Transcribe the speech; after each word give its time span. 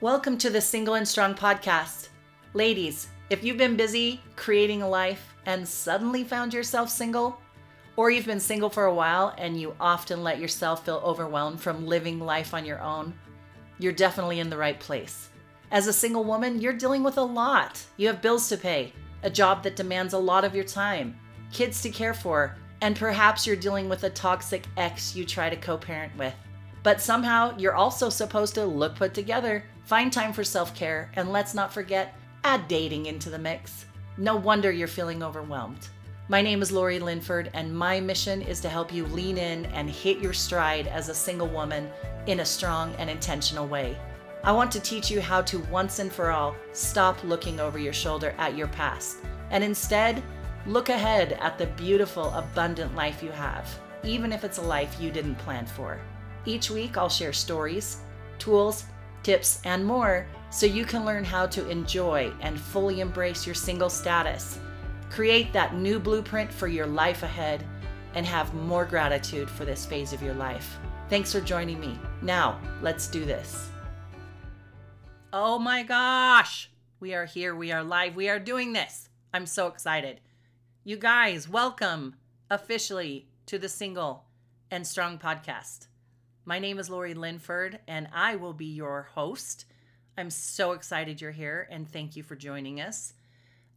Welcome 0.00 0.38
to 0.38 0.50
the 0.50 0.60
Single 0.60 0.94
and 0.94 1.08
Strong 1.08 1.34
podcast. 1.34 2.10
Ladies, 2.54 3.08
if 3.30 3.42
you've 3.42 3.56
been 3.56 3.76
busy 3.76 4.22
creating 4.36 4.80
a 4.80 4.88
life 4.88 5.34
and 5.44 5.66
suddenly 5.66 6.22
found 6.22 6.54
yourself 6.54 6.88
single, 6.88 7.40
or 7.96 8.08
you've 8.08 8.24
been 8.24 8.38
single 8.38 8.70
for 8.70 8.84
a 8.84 8.94
while 8.94 9.34
and 9.38 9.60
you 9.60 9.74
often 9.80 10.22
let 10.22 10.38
yourself 10.38 10.84
feel 10.84 11.02
overwhelmed 11.04 11.60
from 11.60 11.84
living 11.84 12.20
life 12.20 12.54
on 12.54 12.64
your 12.64 12.80
own, 12.80 13.12
you're 13.80 13.90
definitely 13.90 14.38
in 14.38 14.48
the 14.48 14.56
right 14.56 14.78
place. 14.78 15.30
As 15.72 15.88
a 15.88 15.92
single 15.92 16.22
woman, 16.22 16.60
you're 16.60 16.72
dealing 16.74 17.02
with 17.02 17.18
a 17.18 17.22
lot. 17.22 17.84
You 17.96 18.06
have 18.06 18.22
bills 18.22 18.48
to 18.50 18.56
pay, 18.56 18.92
a 19.24 19.30
job 19.30 19.64
that 19.64 19.74
demands 19.74 20.14
a 20.14 20.18
lot 20.18 20.44
of 20.44 20.54
your 20.54 20.62
time, 20.62 21.18
kids 21.52 21.82
to 21.82 21.90
care 21.90 22.14
for, 22.14 22.56
and 22.82 22.94
perhaps 22.94 23.48
you're 23.48 23.56
dealing 23.56 23.88
with 23.88 24.04
a 24.04 24.10
toxic 24.10 24.62
ex 24.76 25.16
you 25.16 25.24
try 25.24 25.50
to 25.50 25.56
co 25.56 25.76
parent 25.76 26.16
with. 26.16 26.34
But 26.84 27.00
somehow 27.00 27.58
you're 27.58 27.74
also 27.74 28.10
supposed 28.10 28.54
to 28.54 28.64
look 28.64 28.94
put 28.94 29.12
together, 29.12 29.64
find 29.88 30.12
time 30.12 30.34
for 30.34 30.44
self 30.44 30.74
care, 30.74 31.10
and 31.16 31.32
let's 31.32 31.54
not 31.54 31.72
forget, 31.72 32.14
add 32.44 32.68
dating 32.68 33.06
into 33.06 33.30
the 33.30 33.38
mix. 33.38 33.86
No 34.18 34.36
wonder 34.36 34.70
you're 34.70 34.86
feeling 34.86 35.22
overwhelmed. 35.22 35.88
My 36.28 36.42
name 36.42 36.60
is 36.60 36.70
Lori 36.70 36.98
Linford, 36.98 37.50
and 37.54 37.74
my 37.74 37.98
mission 37.98 38.42
is 38.42 38.60
to 38.60 38.68
help 38.68 38.92
you 38.92 39.06
lean 39.06 39.38
in 39.38 39.64
and 39.66 39.88
hit 39.88 40.18
your 40.18 40.34
stride 40.34 40.88
as 40.88 41.08
a 41.08 41.14
single 41.14 41.48
woman 41.48 41.88
in 42.26 42.40
a 42.40 42.44
strong 42.44 42.94
and 42.96 43.08
intentional 43.08 43.66
way. 43.66 43.96
I 44.44 44.52
want 44.52 44.70
to 44.72 44.80
teach 44.80 45.10
you 45.10 45.22
how 45.22 45.40
to 45.40 45.60
once 45.70 46.00
and 46.00 46.12
for 46.12 46.32
all 46.32 46.54
stop 46.74 47.24
looking 47.24 47.58
over 47.58 47.78
your 47.78 47.94
shoulder 47.94 48.34
at 48.36 48.54
your 48.54 48.68
past 48.68 49.16
and 49.50 49.64
instead 49.64 50.22
look 50.66 50.90
ahead 50.90 51.32
at 51.40 51.56
the 51.56 51.66
beautiful, 51.66 52.28
abundant 52.34 52.94
life 52.94 53.22
you 53.22 53.30
have, 53.30 53.66
even 54.04 54.34
if 54.34 54.44
it's 54.44 54.58
a 54.58 54.62
life 54.62 55.00
you 55.00 55.10
didn't 55.10 55.36
plan 55.36 55.64
for. 55.64 55.98
Each 56.44 56.70
week, 56.70 56.98
I'll 56.98 57.08
share 57.08 57.32
stories, 57.32 58.02
tools, 58.38 58.84
tips, 59.22 59.60
and 59.64 59.84
more 59.84 60.26
so 60.50 60.66
you 60.66 60.84
can 60.84 61.04
learn 61.04 61.24
how 61.24 61.46
to 61.46 61.68
enjoy 61.68 62.32
and 62.40 62.58
fully 62.58 63.00
embrace 63.00 63.46
your 63.46 63.54
single 63.54 63.90
status, 63.90 64.58
create 65.10 65.52
that 65.52 65.74
new 65.74 65.98
blueprint 65.98 66.52
for 66.52 66.68
your 66.68 66.86
life 66.86 67.22
ahead, 67.22 67.64
and 68.14 68.24
have 68.26 68.54
more 68.54 68.84
gratitude 68.84 69.50
for 69.50 69.64
this 69.64 69.84
phase 69.84 70.12
of 70.12 70.22
your 70.22 70.34
life. 70.34 70.78
Thanks 71.08 71.32
for 71.32 71.40
joining 71.40 71.78
me. 71.78 71.98
Now, 72.22 72.60
let's 72.82 73.06
do 73.06 73.24
this. 73.24 73.68
Oh 75.32 75.58
my 75.58 75.82
gosh! 75.82 76.70
We 77.00 77.14
are 77.14 77.26
here, 77.26 77.54
we 77.54 77.70
are 77.70 77.84
live, 77.84 78.16
we 78.16 78.28
are 78.28 78.38
doing 78.38 78.72
this. 78.72 79.08
I'm 79.32 79.46
so 79.46 79.66
excited. 79.66 80.20
You 80.84 80.96
guys, 80.96 81.48
welcome 81.48 82.14
officially 82.50 83.28
to 83.46 83.58
the 83.58 83.68
Single 83.68 84.24
and 84.70 84.86
Strong 84.86 85.18
podcast. 85.18 85.88
My 86.48 86.60
name 86.60 86.78
is 86.78 86.88
Lori 86.88 87.12
Linford, 87.12 87.78
and 87.86 88.08
I 88.10 88.36
will 88.36 88.54
be 88.54 88.64
your 88.64 89.02
host. 89.14 89.66
I'm 90.16 90.30
so 90.30 90.72
excited 90.72 91.20
you're 91.20 91.30
here, 91.30 91.68
and 91.70 91.86
thank 91.86 92.16
you 92.16 92.22
for 92.22 92.36
joining 92.36 92.80
us. 92.80 93.12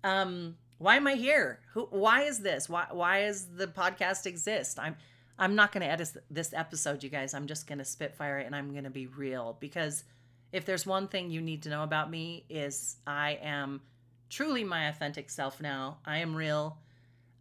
Um, 0.05 0.55
why 0.77 0.95
am 0.95 1.05
I 1.05 1.16
here? 1.16 1.59
Who? 1.73 1.88
Why 1.89 2.22
is 2.22 2.39
this? 2.39 2.69
Why? 2.69 2.86
Why 2.89 3.23
is 3.23 3.45
the 3.58 3.67
podcast 3.67 4.25
exist? 4.25 4.80
I'm. 4.80 4.95
I'm 5.38 5.53
not 5.53 5.73
going 5.73 5.81
to 5.81 5.92
edit 5.92 6.16
this 6.30 6.53
episode, 6.53 7.03
you 7.03 7.09
guys. 7.09 7.33
I'm 7.33 7.45
just 7.45 7.67
going 7.67 7.80
to 7.80 7.83
spitfire 7.83 8.39
it, 8.39 8.45
and 8.45 8.55
I'm 8.55 8.72
going 8.72 8.86
to 8.86 8.89
be 8.89 9.08
real 9.08 9.58
because 9.59 10.05
if 10.53 10.64
there's 10.64 10.86
one 10.86 11.09
thing 11.09 11.30
you 11.30 11.42
need 11.42 11.64
to 11.64 11.69
know 11.69 11.83
about 11.83 12.09
me 12.09 12.45
is 12.47 12.95
I 13.05 13.38
am 13.44 13.81
truly 14.30 14.64
my 14.64 14.88
authentic 14.88 15.30
self 15.30 15.59
now. 15.59 15.97
I 16.05 16.19
am 16.19 16.33
real. 16.33 16.77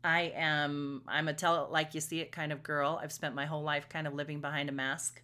I 0.02 0.32
am 0.34 1.02
I'm 1.06 1.28
a 1.28 1.34
tell 1.34 1.64
it 1.64 1.70
like 1.70 1.94
you 1.94 2.00
see 2.00 2.20
it 2.20 2.32
kind 2.32 2.52
of 2.52 2.62
girl. 2.62 2.98
I've 3.02 3.12
spent 3.12 3.34
my 3.34 3.46
whole 3.46 3.62
life 3.62 3.88
kind 3.88 4.06
of 4.06 4.14
living 4.14 4.40
behind 4.40 4.68
a 4.68 4.72
mask 4.72 5.22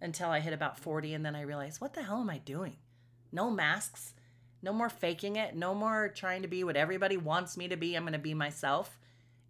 until 0.00 0.30
I 0.30 0.40
hit 0.40 0.52
about 0.52 0.78
40 0.78 1.14
and 1.14 1.24
then 1.24 1.34
I 1.34 1.42
realized 1.42 1.80
what 1.80 1.94
the 1.94 2.02
hell 2.02 2.20
am 2.20 2.30
I 2.30 2.38
doing? 2.38 2.76
No 3.30 3.50
masks. 3.50 4.14
No 4.62 4.72
more 4.72 4.90
faking 4.90 5.36
it. 5.36 5.56
No 5.56 5.74
more 5.74 6.08
trying 6.08 6.42
to 6.42 6.48
be 6.48 6.62
what 6.62 6.76
everybody 6.76 7.16
wants 7.16 7.56
me 7.56 7.68
to 7.68 7.76
be. 7.76 7.96
I'm 7.96 8.04
going 8.04 8.12
to 8.12 8.18
be 8.18 8.34
myself. 8.34 8.98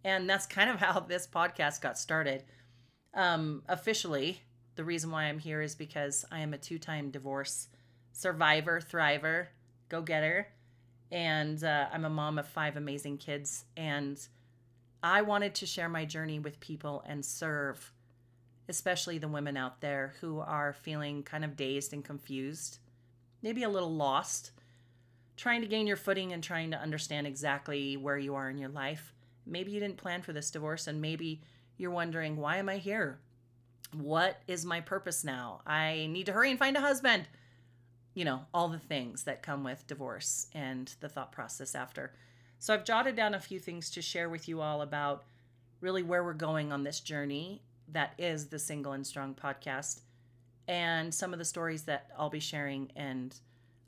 And 0.03 0.29
that's 0.29 0.45
kind 0.45 0.69
of 0.69 0.77
how 0.79 0.99
this 1.01 1.27
podcast 1.27 1.81
got 1.81 1.97
started. 1.97 2.43
Um, 3.13 3.61
officially, 3.67 4.41
the 4.75 4.83
reason 4.83 5.11
why 5.11 5.25
I'm 5.25 5.39
here 5.39 5.61
is 5.61 5.75
because 5.75 6.25
I 6.31 6.39
am 6.39 6.53
a 6.53 6.57
two 6.57 6.79
time 6.79 7.11
divorce 7.11 7.67
survivor, 8.11 8.79
thriver, 8.79 9.47
go 9.89 10.01
getter. 10.01 10.47
And 11.11 11.63
uh, 11.63 11.87
I'm 11.93 12.05
a 12.05 12.09
mom 12.09 12.39
of 12.39 12.47
five 12.47 12.75
amazing 12.75 13.19
kids. 13.19 13.65
And 13.77 14.19
I 15.03 15.21
wanted 15.21 15.53
to 15.55 15.65
share 15.65 15.89
my 15.89 16.05
journey 16.05 16.39
with 16.39 16.61
people 16.61 17.03
and 17.05 17.25
serve, 17.25 17.91
especially 18.69 19.17
the 19.17 19.27
women 19.27 19.57
out 19.57 19.81
there 19.81 20.13
who 20.21 20.39
are 20.39 20.71
feeling 20.71 21.23
kind 21.23 21.43
of 21.43 21.57
dazed 21.57 21.91
and 21.91 22.05
confused, 22.05 22.79
maybe 23.41 23.63
a 23.63 23.69
little 23.69 23.93
lost, 23.93 24.51
trying 25.35 25.59
to 25.59 25.67
gain 25.67 25.87
your 25.87 25.97
footing 25.97 26.31
and 26.31 26.41
trying 26.41 26.71
to 26.71 26.79
understand 26.79 27.27
exactly 27.27 27.97
where 27.97 28.17
you 28.17 28.35
are 28.35 28.49
in 28.49 28.57
your 28.57 28.69
life. 28.69 29.13
Maybe 29.45 29.71
you 29.71 29.81
didn't 29.81 29.97
plan 29.97 30.21
for 30.21 30.31
this 30.31 30.51
divorce, 30.51 30.87
and 30.87 31.01
maybe 31.01 31.41
you're 31.77 31.91
wondering, 31.91 32.37
why 32.37 32.57
am 32.57 32.69
I 32.69 32.77
here? 32.77 33.19
What 33.91 34.41
is 34.47 34.63
my 34.65 34.79
purpose 34.79 35.25
now? 35.25 35.61
I 35.67 36.07
need 36.09 36.27
to 36.27 36.33
hurry 36.33 36.49
and 36.49 36.57
find 36.57 36.77
a 36.77 36.81
husband. 36.81 37.27
You 38.13 38.23
know, 38.23 38.45
all 38.53 38.69
the 38.69 38.79
things 38.79 39.23
that 39.23 39.43
come 39.43 39.65
with 39.65 39.85
divorce 39.85 40.47
and 40.53 40.93
the 41.01 41.09
thought 41.09 41.33
process 41.33 41.75
after. 41.75 42.13
So 42.63 42.73
I've 42.73 42.85
jotted 42.85 43.17
down 43.17 43.33
a 43.33 43.41
few 43.41 43.59
things 43.59 43.89
to 43.89 44.01
share 44.01 44.29
with 44.29 44.47
you 44.47 44.61
all 44.61 44.83
about 44.83 45.25
really 45.81 46.01
where 46.01 46.23
we're 46.23 46.31
going 46.31 46.71
on 46.71 46.85
this 46.85 47.01
journey 47.01 47.61
that 47.89 48.13
is 48.17 48.47
the 48.47 48.57
Single 48.57 48.93
and 48.93 49.05
Strong 49.05 49.35
podcast 49.35 49.99
and 50.65 51.13
some 51.13 51.33
of 51.33 51.39
the 51.39 51.43
stories 51.43 51.83
that 51.83 52.09
I'll 52.17 52.29
be 52.29 52.39
sharing 52.39 52.89
and 52.95 53.35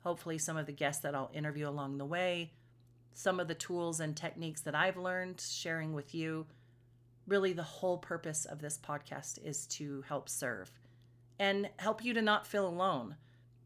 hopefully 0.02 0.36
some 0.36 0.58
of 0.58 0.66
the 0.66 0.72
guests 0.72 1.00
that 1.04 1.14
I'll 1.14 1.30
interview 1.32 1.66
along 1.66 1.96
the 1.96 2.04
way, 2.04 2.52
some 3.14 3.40
of 3.40 3.48
the 3.48 3.54
tools 3.54 3.98
and 3.98 4.14
techniques 4.14 4.60
that 4.60 4.74
I've 4.74 4.98
learned 4.98 5.40
sharing 5.40 5.94
with 5.94 6.14
you. 6.14 6.44
Really, 7.26 7.54
the 7.54 7.62
whole 7.62 7.96
purpose 7.96 8.44
of 8.44 8.60
this 8.60 8.78
podcast 8.78 9.42
is 9.42 9.64
to 9.68 10.04
help 10.06 10.28
serve 10.28 10.70
and 11.38 11.70
help 11.78 12.04
you 12.04 12.12
to 12.12 12.20
not 12.20 12.46
feel 12.46 12.68
alone. 12.68 13.16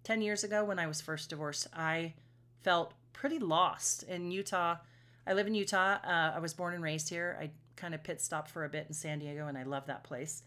10 0.05 0.23
years 0.23 0.45
ago, 0.45 0.63
when 0.63 0.79
I 0.79 0.87
was 0.87 1.01
first 1.01 1.31
divorced, 1.31 1.67
I 1.75 2.15
felt 2.63 2.95
pretty 3.13 3.41
lost 3.41 4.05
in 4.05 4.31
Utah. 4.31 4.77
I 5.27 5.35
live 5.35 5.47
in 5.47 5.55
Utah. 5.55 5.99
Uh, 6.05 6.33
I 6.35 6.39
was 6.39 6.55
born 6.55 6.75
and 6.75 6.83
raised 6.83 7.09
here. 7.09 7.39
I 7.41 7.51
kind 7.77 7.95
of 7.95 8.03
pit 8.03 8.21
stopped 8.21 8.51
for 8.51 8.65
a 8.65 8.69
bit 8.69 8.87
in 8.89 8.95
San 8.95 9.19
Diego, 9.19 9.47
and 9.47 9.57
I 9.57 9.63
love 9.63 9.87
that 9.87 10.05
place. 10.05 10.43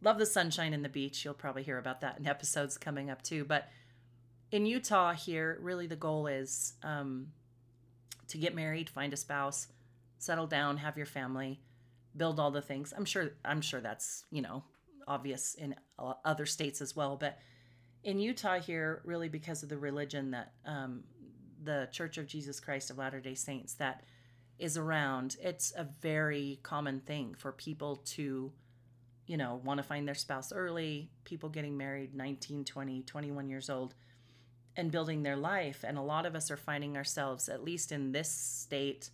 Love 0.00 0.18
the 0.18 0.26
sunshine 0.26 0.72
and 0.72 0.84
the 0.84 0.88
beach. 0.88 1.24
You'll 1.24 1.34
probably 1.34 1.62
hear 1.62 1.78
about 1.78 2.00
that 2.00 2.18
in 2.18 2.26
episodes 2.28 2.78
coming 2.78 3.10
up 3.10 3.22
too. 3.22 3.44
But 3.44 3.68
in 4.50 4.66
Utah, 4.66 5.12
here, 5.12 5.58
really 5.60 5.86
the 5.86 5.96
goal 5.96 6.26
is 6.26 6.74
um, 6.82 7.28
to 8.28 8.38
get 8.38 8.54
married, 8.54 8.90
find 8.90 9.12
a 9.12 9.16
spouse, 9.16 9.68
settle 10.18 10.46
down, 10.46 10.78
have 10.78 10.96
your 10.96 11.06
family, 11.06 11.60
build 12.16 12.38
all 12.38 12.50
the 12.50 12.62
things. 12.62 12.92
I'm 12.96 13.04
sure. 13.04 13.30
I'm 13.44 13.60
sure 13.60 13.80
that's 13.80 14.24
you 14.30 14.42
know 14.42 14.64
obvious 15.08 15.54
in 15.54 15.74
other 15.98 16.46
states 16.46 16.80
as 16.80 16.94
well, 16.94 17.16
but 17.16 17.38
in 18.04 18.18
Utah 18.18 18.58
here, 18.58 19.00
really 19.04 19.28
because 19.28 19.62
of 19.62 19.68
the 19.68 19.78
religion 19.78 20.32
that 20.32 20.52
um, 20.66 21.04
the 21.64 21.88
Church 21.92 22.18
of 22.18 22.26
Jesus 22.26 22.60
Christ 22.60 22.90
of 22.90 22.98
Latter 22.98 23.20
day 23.20 23.34
Saints 23.34 23.74
that 23.74 24.04
is 24.58 24.76
around, 24.76 25.36
it's 25.42 25.72
a 25.76 25.88
very 26.00 26.60
common 26.62 27.00
thing 27.00 27.34
for 27.36 27.52
people 27.52 27.96
to, 27.96 28.52
you 29.26 29.36
know, 29.36 29.60
want 29.64 29.78
to 29.78 29.82
find 29.82 30.06
their 30.06 30.14
spouse 30.14 30.52
early, 30.52 31.10
people 31.24 31.48
getting 31.48 31.76
married 31.76 32.14
19, 32.14 32.64
20, 32.64 33.02
21 33.02 33.48
years 33.48 33.70
old 33.70 33.94
and 34.76 34.90
building 34.90 35.22
their 35.22 35.36
life. 35.36 35.84
And 35.86 35.98
a 35.98 36.02
lot 36.02 36.26
of 36.26 36.34
us 36.34 36.50
are 36.50 36.56
finding 36.56 36.96
ourselves, 36.96 37.48
at 37.48 37.64
least 37.64 37.92
in 37.92 38.12
this 38.12 38.30
state, 38.30 39.10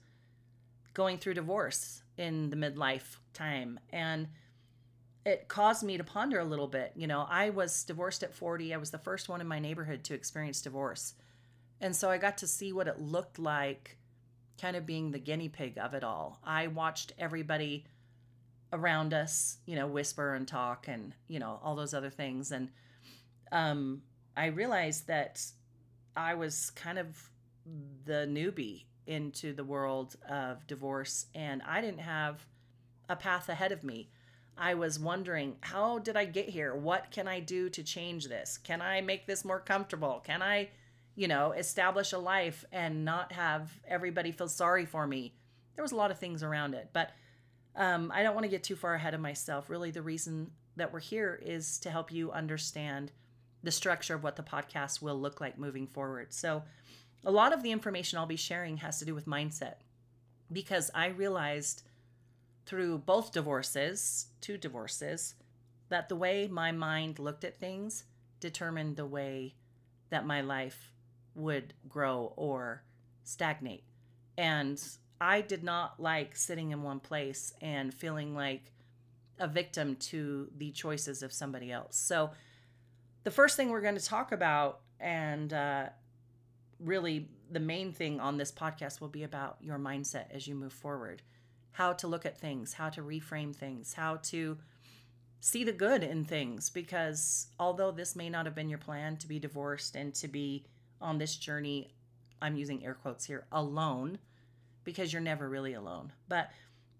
going 0.95 1.19
through 1.19 1.35
divorce 1.35 2.03
in 2.17 2.51
the 2.51 2.57
midlife 2.57 3.17
time. 3.33 3.81
And 3.91 4.29
it 5.25 5.49
caused 5.49 5.83
me 5.83 5.97
to 5.97 6.05
ponder 6.05 6.39
a 6.39 6.45
little 6.45 6.69
bit. 6.69 6.93
You 6.97 7.07
know, 7.07 7.27
I 7.29 7.51
was 7.51 7.85
divorced 7.85 8.23
at 8.23 8.35
40. 8.35 8.73
I 8.73 8.77
was 8.77 8.91
the 8.91 8.99
first 8.99 9.29
one 9.29 9.41
in 9.41 9.47
my 9.47 9.59
neighborhood 9.59 10.05
to 10.05 10.15
experience 10.15 10.63
divorce. 10.63 11.15
And 11.81 11.95
so 11.95 12.11
I 12.11 12.19
got 12.19 12.39
to 12.39 12.47
see 12.47 12.73
what 12.73 12.89
it 12.89 13.01
looked 13.01 13.39
like, 13.39 13.99
kind 14.61 14.77
of 14.77 14.87
being 14.87 15.11
the 15.11 15.19
guinea 15.19 15.49
pig 15.49 15.79
of 15.79 15.95
it 15.95 16.03
all. 16.03 16.41
I 16.45 16.67
watched 16.67 17.13
everybody 17.19 17.85
around 18.73 19.15
us, 19.15 19.59
you 19.67 19.77
know, 19.77 19.87
whisper 19.87 20.35
and 20.35 20.47
talk 20.47 20.89
and, 20.89 21.15
you 21.29 21.39
know, 21.39 21.61
all 21.63 21.77
those 21.77 21.95
other 21.95 22.11
things. 22.11 22.51
And 22.51 22.69
um, 23.53 24.03
I 24.37 24.47
realized 24.47 25.07
that 25.07 25.43
I 26.17 26.35
was 26.35 26.71
kind 26.71 26.99
of 26.99 27.31
the 28.05 28.27
newbie 28.29 28.85
into 29.07 29.55
the 29.55 29.65
world 29.65 30.17
of 30.29 30.67
divorce 30.67 31.27
and 31.35 31.63
I 31.63 31.81
didn't 31.81 32.01
have 32.01 32.45
a 33.09 33.17
path 33.17 33.49
ahead 33.49 33.73
of 33.73 33.85
me. 33.85 34.11
I 34.57 34.75
was 34.75 34.99
wondering, 34.99 35.57
how 35.61 36.01
did 36.01 36.17
I 36.17 36.25
get 36.25 36.49
here? 36.49 36.75
What 36.75 37.11
can 37.11 37.29
I 37.29 37.41
do 37.41 37.71
to 37.71 37.83
change 37.83 38.27
this? 38.27 38.59
Can 38.59 38.83
I 38.83 39.01
make 39.01 39.27
this 39.27 39.45
more 39.45 39.61
comfortable? 39.61 40.21
Can 40.27 40.43
I 40.43 40.69
you 41.19 41.27
know, 41.27 41.51
establish 41.51 42.13
a 42.13 42.19
life 42.19 42.65
and 42.71 43.05
not 43.05 43.33
have 43.33 43.73
everybody 43.89 44.31
feel 44.31 44.47
sorry 44.47 44.87
for 44.87 45.05
me. 45.05 45.35
There 45.75 45.83
was 45.83 45.91
a 45.91 45.97
lot 45.97 46.13
of 46.13 46.19
things 46.21 46.45
around 46.45 46.75
it, 46.75 46.91
but 46.93 47.11
um, 47.75 48.13
I 48.15 48.23
don't 48.23 48.35
want 48.35 48.45
to 48.45 48.51
get 48.51 48.63
too 48.63 48.77
far 48.77 48.95
ahead 48.95 49.15
of 49.15 49.21
myself. 49.21 49.69
Really, 49.69 49.91
the 49.91 50.01
reason 50.01 50.53
that 50.77 50.93
we're 50.93 51.01
here 51.01 51.41
is 51.45 51.81
to 51.81 51.91
help 51.91 52.13
you 52.13 52.31
understand 52.31 53.11
the 53.65 53.73
structure 53.73 54.15
of 54.15 54.23
what 54.23 54.37
the 54.37 54.45
podcast 54.45 55.03
will 55.03 55.21
look 55.21 55.41
like 55.41 55.59
moving 55.59 55.89
forward. 55.89 56.33
So, 56.33 56.63
a 57.25 57.33
lot 57.33 57.53
of 57.53 57.65
the 57.65 57.73
information 57.73 58.17
I'll 58.17 58.27
be 58.27 58.37
sharing 58.37 58.77
has 58.77 59.01
to 59.01 59.05
do 59.05 59.13
with 59.13 59.27
mindset 59.27 59.79
because 60.53 60.89
I 60.95 61.09
realized 61.09 61.83
through 62.65 62.99
both 62.99 63.33
divorces, 63.33 64.29
two 64.41 64.57
divorces, 64.57 65.35
that 65.89 66.09
the 66.09 66.15
way 66.15 66.47
my 66.47 66.71
mind 66.71 67.19
looked 67.19 67.43
at 67.43 67.59
things 67.59 68.05
determined 68.39 68.95
the 68.95 69.05
way 69.05 69.57
that 70.11 70.25
my 70.25 70.41
life 70.41 70.93
would 71.39 71.75
grow 71.89 72.33
or 72.37 72.83
stagnate. 73.25 73.85
And 74.37 74.83
I 75.21 75.41
did 75.41 75.65
not 75.65 76.01
like 76.01 76.37
sitting 76.37 76.71
in 76.71 76.83
one 76.83 77.01
place 77.01 77.53
and 77.61 77.93
feeling 77.93 78.35
like 78.35 78.73
a 79.39 79.49
victim 79.49 79.97
to 79.97 80.49
the 80.57 80.71
choices 80.73 81.23
of 81.23 81.33
somebody 81.33 81.73
else. 81.73 81.97
So, 81.97 82.31
the 83.25 83.31
first 83.31 83.57
thing 83.57 83.71
we're 83.71 83.83
going 83.83 83.99
to 83.99 84.05
talk 84.05 84.33
about, 84.33 84.81
and 85.01 85.53
uh, 85.53 85.87
really 86.81 87.29
the 87.51 87.61
main 87.61 87.93
thing 87.93 88.21
on 88.21 88.37
this 88.37 88.53
podcast, 88.53 89.01
will 89.01 89.09
be 89.09 89.25
about 89.25 89.57
your 89.61 89.79
mindset 89.79 90.27
as 90.33 90.47
you 90.47 90.55
move 90.55 90.73
forward 90.73 91.23
how 91.79 91.93
to 91.93 92.09
look 92.09 92.27
at 92.27 92.37
things, 92.37 92.73
how 92.73 92.89
to 92.89 93.03
reframe 93.03 93.55
things, 93.55 93.93
how 93.93 94.17
to 94.17 94.59
see 95.39 95.63
the 95.63 95.73
good 95.73 96.03
in 96.03 96.25
things. 96.25 96.71
Because 96.71 97.47
although 97.61 97.93
this 97.93 98.17
may 98.17 98.29
not 98.29 98.47
have 98.47 98.55
been 98.57 98.69
your 98.69 98.81
plan 98.81 99.17
to 99.19 99.29
be 99.29 99.39
divorced 99.39 99.95
and 99.95 100.13
to 100.17 100.27
be 100.27 100.65
on 101.01 101.19
this 101.19 101.37
journey, 101.37 101.95
I'm 102.41 102.57
using 102.57 102.85
air 102.85 102.95
quotes 102.95 103.25
here, 103.25 103.47
alone, 103.53 104.19
because 104.85 105.13
you're 105.13 105.23
never 105.23 105.49
really 105.49 105.75
alone. 105.75 106.13
But 106.29 106.51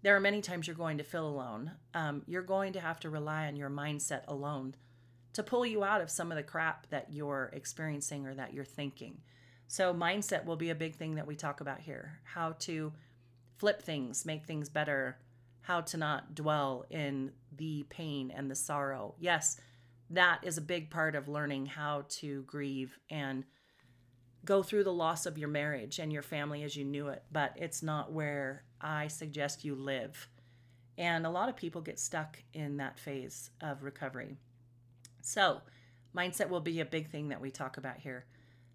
there 0.01 0.15
are 0.15 0.19
many 0.19 0.41
times 0.41 0.67
you're 0.67 0.75
going 0.75 0.97
to 0.97 1.03
feel 1.03 1.27
alone. 1.27 1.71
Um, 1.93 2.23
you're 2.25 2.41
going 2.41 2.73
to 2.73 2.79
have 2.79 2.99
to 3.01 3.09
rely 3.09 3.47
on 3.47 3.55
your 3.55 3.69
mindset 3.69 4.21
alone 4.27 4.75
to 5.33 5.43
pull 5.43 5.65
you 5.65 5.83
out 5.83 6.01
of 6.01 6.09
some 6.09 6.31
of 6.31 6.37
the 6.37 6.43
crap 6.43 6.89
that 6.89 7.07
you're 7.11 7.49
experiencing 7.53 8.25
or 8.25 8.33
that 8.35 8.53
you're 8.53 8.65
thinking. 8.65 9.19
So, 9.67 9.93
mindset 9.93 10.45
will 10.45 10.55
be 10.55 10.71
a 10.71 10.75
big 10.75 10.95
thing 10.95 11.15
that 11.15 11.27
we 11.27 11.35
talk 11.35 11.61
about 11.61 11.79
here. 11.79 12.19
How 12.23 12.53
to 12.59 12.91
flip 13.57 13.81
things, 13.81 14.25
make 14.25 14.45
things 14.45 14.69
better, 14.69 15.19
how 15.61 15.81
to 15.81 15.97
not 15.97 16.33
dwell 16.33 16.85
in 16.89 17.31
the 17.55 17.85
pain 17.89 18.31
and 18.35 18.49
the 18.49 18.55
sorrow. 18.55 19.13
Yes, 19.19 19.59
that 20.09 20.39
is 20.43 20.57
a 20.57 20.61
big 20.61 20.89
part 20.89 21.15
of 21.15 21.27
learning 21.27 21.67
how 21.67 22.05
to 22.09 22.41
grieve 22.43 22.97
and 23.09 23.45
go 24.45 24.63
through 24.63 24.83
the 24.83 24.93
loss 24.93 25.25
of 25.25 25.37
your 25.37 25.49
marriage 25.49 25.99
and 25.99 26.11
your 26.11 26.21
family 26.21 26.63
as 26.63 26.75
you 26.75 26.85
knew 26.85 27.07
it, 27.07 27.23
but 27.31 27.53
it's 27.55 27.83
not 27.83 28.11
where 28.11 28.63
I 28.81 29.07
suggest 29.07 29.65
you 29.65 29.75
live. 29.75 30.29
And 30.97 31.25
a 31.25 31.29
lot 31.29 31.49
of 31.49 31.55
people 31.55 31.81
get 31.81 31.99
stuck 31.99 32.37
in 32.53 32.77
that 32.77 32.99
phase 32.99 33.51
of 33.61 33.83
recovery. 33.83 34.37
So, 35.21 35.61
mindset 36.15 36.49
will 36.49 36.61
be 36.61 36.79
a 36.79 36.85
big 36.85 37.09
thing 37.09 37.29
that 37.29 37.41
we 37.41 37.51
talk 37.51 37.77
about 37.77 37.97
here. 37.97 38.25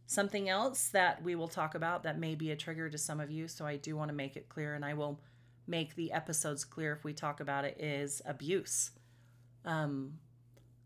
Something 0.06 0.48
else 0.48 0.88
that 0.88 1.22
we 1.22 1.34
will 1.34 1.48
talk 1.48 1.74
about 1.74 2.02
that 2.02 2.18
may 2.18 2.34
be 2.34 2.50
a 2.50 2.56
trigger 2.56 2.90
to 2.90 2.98
some 2.98 3.20
of 3.20 3.30
you, 3.30 3.48
so 3.48 3.66
I 3.66 3.76
do 3.76 3.96
want 3.96 4.10
to 4.10 4.14
make 4.14 4.36
it 4.36 4.48
clear, 4.48 4.74
and 4.74 4.84
I 4.84 4.94
will 4.94 5.20
make 5.66 5.94
the 5.94 6.12
episodes 6.12 6.64
clear 6.64 6.92
if 6.92 7.04
we 7.04 7.14
talk 7.14 7.40
about 7.40 7.64
it, 7.64 7.80
is 7.80 8.20
abuse. 8.26 8.90
Um, 9.64 10.18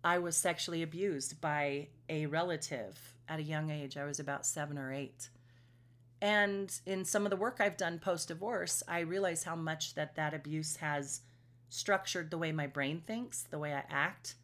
I 0.04 0.18
was 0.18 0.36
sexually 0.36 0.82
abused 0.82 1.40
by 1.40 1.88
a 2.08 2.26
relative 2.26 2.96
at 3.28 3.38
a 3.38 3.42
young 3.42 3.70
age. 3.70 3.96
I 3.96 4.04
was 4.04 4.20
about 4.20 4.46
seven 4.46 4.78
or 4.78 4.92
eight. 4.92 5.30
And 6.20 6.72
in 6.84 7.04
some 7.04 7.24
of 7.24 7.30
the 7.30 7.36
work 7.36 7.58
I've 7.60 7.76
done 7.76 7.98
post 7.98 8.28
divorce, 8.28 8.82
I 8.88 9.00
realize 9.00 9.44
how 9.44 9.54
much 9.54 9.94
that 9.94 10.16
that 10.16 10.34
abuse 10.34 10.76
has 10.76 11.20
structured 11.68 12.30
the 12.30 12.38
way 12.38 12.50
my 12.50 12.66
brain 12.66 13.00
thinks, 13.06 13.42
the 13.42 13.58
way 13.58 13.72
I 13.72 13.84
act, 13.88 14.34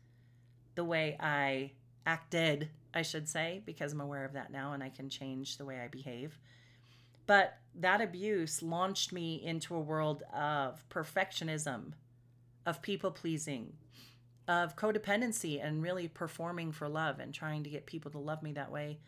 the 0.74 0.84
way 0.84 1.16
I 1.18 1.72
acted 2.06 2.68
I 2.94 3.02
should 3.02 3.28
say, 3.28 3.60
because 3.66 3.92
I'm 3.92 4.00
aware 4.00 4.24
of 4.24 4.34
that 4.34 4.52
now 4.52 4.72
and 4.72 4.82
I 4.82 4.88
can 4.88 5.08
change 5.08 5.56
the 5.56 5.64
way 5.64 5.80
I 5.80 5.88
behave. 5.88 6.38
But 7.26 7.58
that 7.74 8.00
abuse 8.00 8.62
launched 8.62 9.12
me 9.12 9.42
into 9.44 9.74
a 9.74 9.80
world 9.80 10.22
of 10.32 10.84
perfectionism, 10.88 11.94
of 12.64 12.82
people 12.82 13.10
pleasing, 13.10 13.72
of 14.46 14.76
codependency, 14.76 15.64
and 15.64 15.82
really 15.82 16.08
performing 16.08 16.72
for 16.72 16.88
love 16.88 17.18
and 17.18 17.32
trying 17.32 17.64
to 17.64 17.70
get 17.70 17.86
people 17.86 18.10
to 18.10 18.18
love 18.18 18.42
me 18.42 18.52
that 18.52 18.70
way 18.70 18.98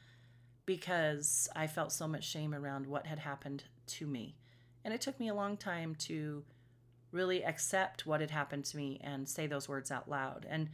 because 0.65 1.49
I 1.55 1.69
felt 1.69 1.93
so 1.93 2.09
much 2.09 2.25
shame 2.25 2.55
around 2.55 2.87
what 2.87 3.07
had 3.07 3.21
happened 3.21 3.65
to 3.87 4.07
me. 4.07 4.37
And 4.85 4.93
it 4.93 5.01
took 5.01 5.19
me 5.21 5.29
a 5.29 5.35
long 5.35 5.57
time 5.57 5.95
to 6.01 6.45
really 7.13 7.45
accept 7.45 8.07
what 8.07 8.21
had 8.21 8.31
happened 8.31 8.65
to 8.67 8.77
me 8.77 9.01
and 9.03 9.29
say 9.29 9.47
those 9.47 9.69
words 9.69 9.91
out 9.91 10.09
loud. 10.09 10.47
And 10.49 10.69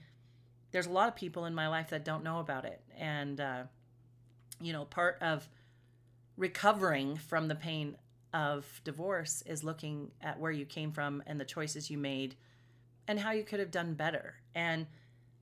there's 0.70 0.86
a 0.86 0.92
lot 0.92 1.08
of 1.08 1.14
people 1.14 1.44
in 1.44 1.54
my 1.54 1.68
life 1.68 1.90
that 1.90 2.04
don't 2.04 2.24
know 2.24 2.38
about 2.40 2.64
it. 2.64 2.80
And, 2.96 3.40
uh, 3.40 3.62
you 4.60 4.72
know, 4.72 4.86
part 4.86 5.18
of 5.20 5.48
recovering 6.36 7.16
from 7.16 7.48
the 7.48 7.54
pain 7.54 7.96
of 8.32 8.80
divorce 8.84 9.42
is 9.46 9.62
looking 9.62 10.10
at 10.22 10.40
where 10.40 10.50
you 10.50 10.64
came 10.64 10.90
from 10.90 11.22
and 11.26 11.38
the 11.38 11.44
choices 11.44 11.90
you 11.90 11.98
made 11.98 12.34
and 13.08 13.20
how 13.20 13.32
you 13.32 13.44
could 13.44 13.60
have 13.60 13.70
done 13.70 13.94
better. 13.94 14.34
And 14.54 14.86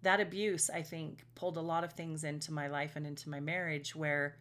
that 0.02 0.20
abuse, 0.20 0.70
I 0.70 0.82
think, 0.82 1.24
pulled 1.34 1.56
a 1.56 1.62
lot 1.62 1.84
of 1.84 1.92
things 1.92 2.24
into 2.24 2.52
my 2.52 2.68
life 2.68 2.96
and 2.96 3.06
into 3.06 3.28
my 3.28 3.40
marriage 3.40 3.94
where 3.94 4.36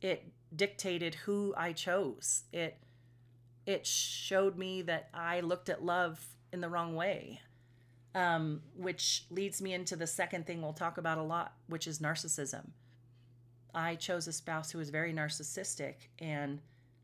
it 0.00 0.32
dictated 0.54 1.14
who 1.14 1.54
I 1.56 1.72
chose. 1.72 2.44
It 2.52 2.78
it 3.64 3.86
showed 3.86 4.58
me 4.58 4.82
that 4.82 5.08
I 5.14 5.40
looked 5.40 5.68
at 5.68 5.84
love 5.84 6.24
in 6.52 6.60
the 6.60 6.68
wrong 6.68 6.96
way 6.96 7.40
um, 8.14 8.60
which 8.76 9.24
leads 9.30 9.62
me 9.62 9.72
into 9.72 9.96
the 9.96 10.06
second 10.06 10.46
thing 10.46 10.60
we'll 10.60 10.72
talk 10.72 10.98
about 10.98 11.18
a 11.18 11.22
lot, 11.22 11.54
which 11.68 11.86
is 11.86 11.98
narcissism. 11.98 12.70
I 13.74 13.94
chose 13.94 14.26
a 14.26 14.32
spouse 14.32 14.70
who 14.70 14.78
was 14.78 14.90
very 14.90 15.14
narcissistic. 15.14 15.94
And 16.18 16.60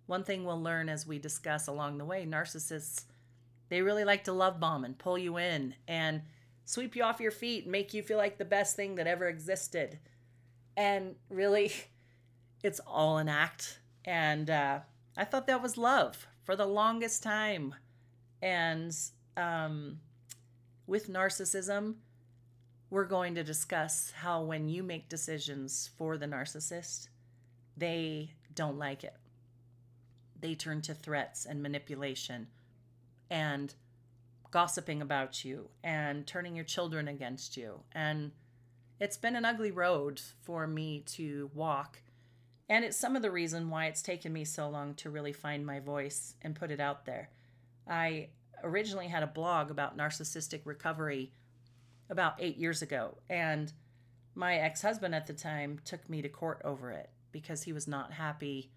one 0.07 0.23
thing 0.23 0.45
we'll 0.45 0.63
learn 0.63 0.89
as 0.89 1.07
we 1.07 1.19
discuss 1.19 1.67
along 1.67 1.99
the 1.99 2.05
way 2.05 2.27
narcissists, 2.27 3.05
they 3.69 3.83
really 3.83 4.05
like 4.05 4.25
to 4.25 4.33
love 4.33 4.61
bomb 4.61 4.85
and 4.85 4.99
pull 4.99 5.19
you 5.19 5.37
in 5.37 5.75
and 5.87 6.23
sweep 6.65 6.97
you 6.97 7.03
off 7.03 7.21
your 7.21 7.31
feet 7.31 7.65
and 7.65 7.73
make 7.73 7.95
you 7.95 8.03
feel 8.03 8.19
like 8.19 8.39
the 8.39 8.45
best 8.45 8.77
thing 8.77 8.95
that 8.97 9.07
ever 9.07 9.27
existed. 9.27 9.99
And 10.77 11.17
really, 11.29 11.73
it's 12.63 12.81
all 12.87 13.19
an 13.19 13.29
act. 13.29 13.81
And 14.05 14.51
uh, 14.51 14.81
I 15.17 15.25
thought 15.25 15.47
that 15.47 15.63
was 15.63 15.77
love 15.77 16.27
for 16.45 16.57
the 16.57 16.67
longest 16.67 17.23
time. 17.23 17.75
And 18.41 18.97
um, 19.37 20.01
with 20.87 21.11
narcissism, 21.11 21.97
we're 22.91 23.05
going 23.05 23.35
to 23.35 23.45
discuss 23.45 24.13
how 24.17 24.43
when 24.43 24.69
you 24.69 24.83
make 24.83 25.11
decisions 25.11 25.91
for 25.99 26.17
the 26.17 26.27
narcissist, 26.27 27.09
they 27.77 28.33
don't 28.55 28.79
like 28.79 29.05
it. 29.05 29.15
They 30.41 30.55
turn 30.55 30.81
to 30.83 30.95
threats 30.95 31.45
and 31.45 31.63
manipulation 31.63 32.47
and 33.31 33.75
gossiping 34.51 35.03
about 35.03 35.45
you 35.45 35.69
and 35.85 36.27
turning 36.27 36.55
your 36.55 36.65
children 36.65 37.09
against 37.09 37.57
you. 37.57 37.81
And 37.93 38.33
it's 39.01 39.17
been 39.17 39.37
an 39.37 39.45
ugly 39.45 39.71
road 39.71 40.21
for 40.43 40.67
me 40.67 41.03
to 41.07 41.51
walk. 41.55 42.01
And 42.69 42.85
it's 42.85 42.97
some 42.97 43.17
of 43.17 43.23
the 43.23 43.31
reason 43.31 43.71
why 43.71 43.87
it's 43.87 44.03
taken 44.03 44.33
me 44.33 44.45
so 44.45 44.69
long 44.69 44.95
to 44.97 45.11
really 45.11 45.33
find 45.33 45.65
my 45.65 45.81
voice 45.81 46.35
and 46.43 46.55
put 46.55 46.71
it 46.71 46.81
out 46.81 47.05
there. 47.05 47.31
I 47.89 48.29
originally 48.63 49.09
had 49.09 49.23
a 49.23 49.29
blog 49.29 49.71
about 49.71 49.97
narcissistic 49.97 50.63
recovery 50.65 51.33
about 52.11 52.35
eight 52.39 52.57
years 52.57 52.83
ago. 52.83 53.19
And 53.29 53.73
my 54.35 54.57
ex 54.57 54.83
husband 54.83 55.15
at 55.15 55.27
the 55.27 55.33
time 55.33 55.81
took 55.85 56.09
me 56.09 56.23
to 56.23 56.29
court 56.29 56.61
over 56.65 56.91
it 56.91 57.11
because 57.33 57.63
he 57.63 57.73
was 57.73 57.87
not 57.87 58.13
happy 58.13 58.71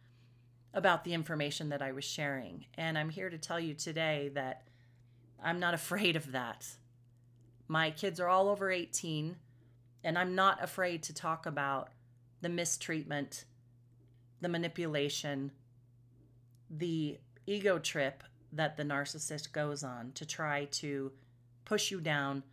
about 0.73 1.03
the 1.03 1.13
information 1.13 1.69
that 1.69 1.81
I 1.81 1.91
was 1.91 2.05
sharing. 2.05 2.65
And 2.77 2.97
I'm 2.97 3.09
here 3.09 3.29
to 3.29 3.37
tell 3.37 3.59
you 3.59 3.73
today 3.73 4.31
that 4.33 4.63
I'm 5.43 5.59
not 5.59 5.73
afraid 5.81 6.15
of 6.15 6.31
that. 6.31 6.67
My 7.67 7.91
kids 7.91 8.19
are 8.19 8.27
all 8.27 8.49
over 8.49 8.69
18, 8.69 9.37
and 10.03 10.17
I'm 10.17 10.35
not 10.35 10.63
afraid 10.63 11.03
to 11.03 11.13
talk 11.13 11.45
about 11.45 11.89
the 12.41 12.49
mistreatment, 12.49 13.45
the 14.41 14.49
manipulation, 14.49 15.51
the 16.69 17.19
ego 17.45 17.79
trip 17.79 18.23
that 18.53 18.75
the 18.75 18.83
narcissist 18.83 19.51
goes 19.51 19.83
on 19.83 20.11
to 20.13 20.25
try 20.25 20.65
to 20.65 21.11
push 21.63 21.91
you 21.91 22.01
down 22.01 22.43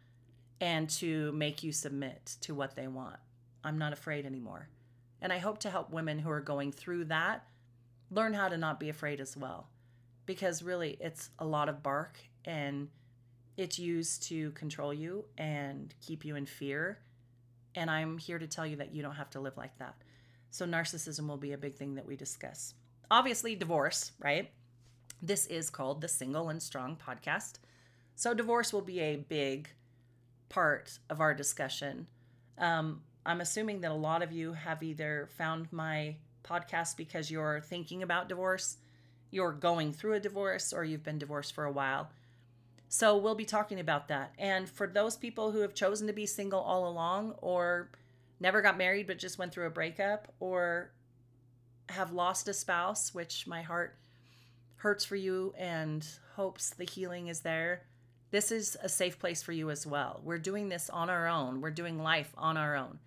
and 0.60 0.88
to 0.88 1.32
make 1.32 1.62
you 1.62 1.72
submit 1.72 2.36
to 2.40 2.54
what 2.54 2.76
they 2.76 2.86
want. 2.86 3.16
I'm 3.64 3.78
not 3.78 3.92
afraid 3.92 4.26
anymore. 4.26 4.68
And 5.20 5.32
I 5.32 5.38
hope 5.38 5.58
to 5.60 5.70
help 5.70 5.90
women 5.90 6.18
who 6.18 6.30
are 6.30 6.40
going 6.40 6.72
through 6.72 7.06
that 7.06 7.44
learn 8.10 8.34
how 8.34 8.48
to 8.48 8.56
not 8.56 8.80
be 8.80 8.88
afraid 8.88 9.20
as 9.20 9.36
well. 9.36 9.68
Because 10.26 10.62
really, 10.62 10.96
it's 11.00 11.30
a 11.38 11.44
lot 11.44 11.68
of 11.68 11.82
bark 11.82 12.18
and 12.44 12.88
it's 13.56 13.78
used 13.78 14.22
to 14.24 14.52
control 14.52 14.94
you 14.94 15.24
and 15.36 15.94
keep 16.04 16.24
you 16.24 16.36
in 16.36 16.46
fear. 16.46 16.98
And 17.74 17.90
I'm 17.90 18.18
here 18.18 18.38
to 18.38 18.46
tell 18.46 18.66
you 18.66 18.76
that 18.76 18.94
you 18.94 19.02
don't 19.02 19.16
have 19.16 19.30
to 19.30 19.40
live 19.40 19.56
like 19.56 19.76
that. 19.78 19.94
So, 20.50 20.64
narcissism 20.64 21.26
will 21.26 21.36
be 21.36 21.52
a 21.52 21.58
big 21.58 21.74
thing 21.74 21.94
that 21.96 22.06
we 22.06 22.16
discuss. 22.16 22.74
Obviously, 23.10 23.54
divorce, 23.54 24.12
right? 24.18 24.50
This 25.20 25.46
is 25.46 25.70
called 25.70 26.00
the 26.00 26.08
Single 26.08 26.48
and 26.48 26.62
Strong 26.62 26.98
podcast. 27.06 27.54
So, 28.16 28.32
divorce 28.32 28.72
will 28.72 28.82
be 28.82 29.00
a 29.00 29.16
big 29.16 29.68
part 30.48 30.98
of 31.10 31.20
our 31.20 31.34
discussion. 31.34 32.06
Um, 32.56 33.02
I'm 33.26 33.40
assuming 33.40 33.82
that 33.82 33.90
a 33.90 33.94
lot 33.94 34.22
of 34.22 34.32
you 34.32 34.54
have 34.54 34.82
either 34.82 35.28
found 35.36 35.70
my 35.70 36.16
podcast 36.44 36.96
because 36.96 37.30
you're 37.30 37.60
thinking 37.60 38.02
about 38.02 38.28
divorce, 38.28 38.78
you're 39.30 39.52
going 39.52 39.92
through 39.92 40.14
a 40.14 40.20
divorce, 40.20 40.72
or 40.72 40.84
you've 40.84 41.04
been 41.04 41.18
divorced 41.18 41.54
for 41.54 41.64
a 41.64 41.72
while. 41.72 42.10
So 42.88 43.16
we'll 43.16 43.34
be 43.34 43.44
talking 43.44 43.80
about 43.80 44.08
that. 44.08 44.32
And 44.38 44.68
for 44.68 44.86
those 44.86 45.16
people 45.16 45.52
who 45.52 45.60
have 45.60 45.74
chosen 45.74 46.06
to 46.06 46.12
be 46.12 46.26
single 46.26 46.60
all 46.60 46.88
along, 46.88 47.34
or 47.42 47.90
never 48.40 48.62
got 48.62 48.78
married 48.78 49.06
but 49.06 49.18
just 49.18 49.38
went 49.38 49.52
through 49.52 49.66
a 49.66 49.70
breakup, 49.70 50.32
or 50.40 50.90
have 51.90 52.12
lost 52.12 52.48
a 52.48 52.54
spouse, 52.54 53.14
which 53.14 53.46
my 53.46 53.62
heart 53.62 53.96
hurts 54.76 55.04
for 55.04 55.16
you 55.16 55.52
and 55.58 56.06
hopes 56.36 56.70
the 56.70 56.84
healing 56.84 57.28
is 57.28 57.40
there, 57.40 57.82
this 58.30 58.52
is 58.52 58.76
a 58.82 58.88
safe 58.88 59.18
place 59.18 59.42
for 59.42 59.52
you 59.52 59.70
as 59.70 59.86
well. 59.86 60.20
We're 60.22 60.38
doing 60.38 60.68
this 60.68 60.90
on 60.90 61.10
our 61.10 61.26
own, 61.26 61.60
we're 61.60 61.70
doing 61.70 62.02
life 62.02 62.32
on 62.36 62.56
our 62.56 62.76
own, 62.76 62.98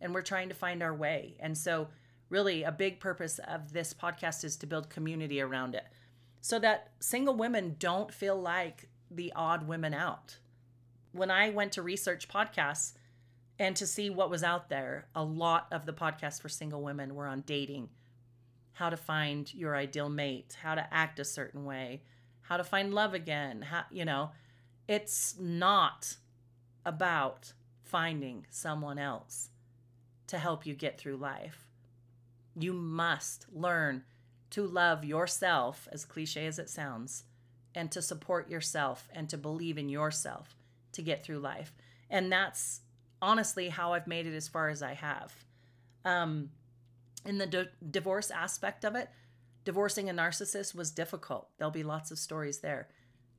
and 0.00 0.14
we're 0.14 0.22
trying 0.22 0.48
to 0.50 0.54
find 0.54 0.82
our 0.82 0.94
way. 0.94 1.36
And 1.40 1.56
so, 1.56 1.88
really, 2.28 2.62
a 2.62 2.72
big 2.72 3.00
purpose 3.00 3.38
of 3.46 3.72
this 3.72 3.94
podcast 3.94 4.44
is 4.44 4.56
to 4.56 4.66
build 4.66 4.90
community 4.90 5.40
around 5.40 5.74
it 5.74 5.84
so 6.40 6.58
that 6.60 6.92
single 7.00 7.34
women 7.34 7.76
don't 7.78 8.14
feel 8.14 8.40
like 8.40 8.88
the 9.10 9.32
odd 9.34 9.66
women 9.66 9.92
out. 9.92 10.38
When 11.12 11.30
I 11.30 11.50
went 11.50 11.72
to 11.72 11.82
research 11.82 12.28
podcasts 12.28 12.92
and 13.58 13.74
to 13.76 13.86
see 13.86 14.10
what 14.10 14.30
was 14.30 14.44
out 14.44 14.68
there, 14.68 15.08
a 15.14 15.24
lot 15.24 15.66
of 15.72 15.86
the 15.86 15.92
podcasts 15.92 16.40
for 16.40 16.48
single 16.48 16.82
women 16.82 17.14
were 17.14 17.26
on 17.26 17.40
dating, 17.46 17.88
how 18.74 18.90
to 18.90 18.96
find 18.96 19.52
your 19.54 19.74
ideal 19.74 20.08
mate, 20.08 20.56
how 20.62 20.74
to 20.74 20.94
act 20.94 21.18
a 21.18 21.24
certain 21.24 21.64
way, 21.64 22.02
how 22.42 22.56
to 22.56 22.64
find 22.64 22.94
love 22.94 23.14
again, 23.14 23.62
how, 23.62 23.84
you 23.90 24.04
know, 24.04 24.30
it's 24.86 25.34
not 25.40 26.16
about 26.84 27.54
finding 27.82 28.46
someone 28.50 28.98
else 28.98 29.50
to 30.28 30.38
help 30.38 30.64
you 30.64 30.74
get 30.74 30.98
through 30.98 31.16
life. 31.16 31.65
You 32.58 32.72
must 32.72 33.46
learn 33.52 34.04
to 34.50 34.66
love 34.66 35.04
yourself, 35.04 35.86
as 35.92 36.04
cliche 36.04 36.46
as 36.46 36.58
it 36.58 36.70
sounds, 36.70 37.24
and 37.74 37.92
to 37.92 38.00
support 38.00 38.48
yourself 38.48 39.08
and 39.12 39.28
to 39.28 39.36
believe 39.36 39.76
in 39.76 39.88
yourself 39.88 40.56
to 40.92 41.02
get 41.02 41.22
through 41.22 41.40
life. 41.40 41.72
And 42.08 42.32
that's 42.32 42.80
honestly 43.20 43.68
how 43.68 43.92
I've 43.92 44.06
made 44.06 44.26
it 44.26 44.34
as 44.34 44.48
far 44.48 44.68
as 44.70 44.82
I 44.82 44.94
have. 44.94 45.34
Um, 46.04 46.50
in 47.24 47.38
the 47.38 47.46
di- 47.46 47.68
divorce 47.90 48.30
aspect 48.30 48.84
of 48.84 48.94
it, 48.94 49.10
divorcing 49.64 50.08
a 50.08 50.14
narcissist 50.14 50.74
was 50.74 50.90
difficult. 50.90 51.48
There'll 51.58 51.70
be 51.70 51.82
lots 51.82 52.10
of 52.10 52.18
stories 52.18 52.60
there. 52.60 52.88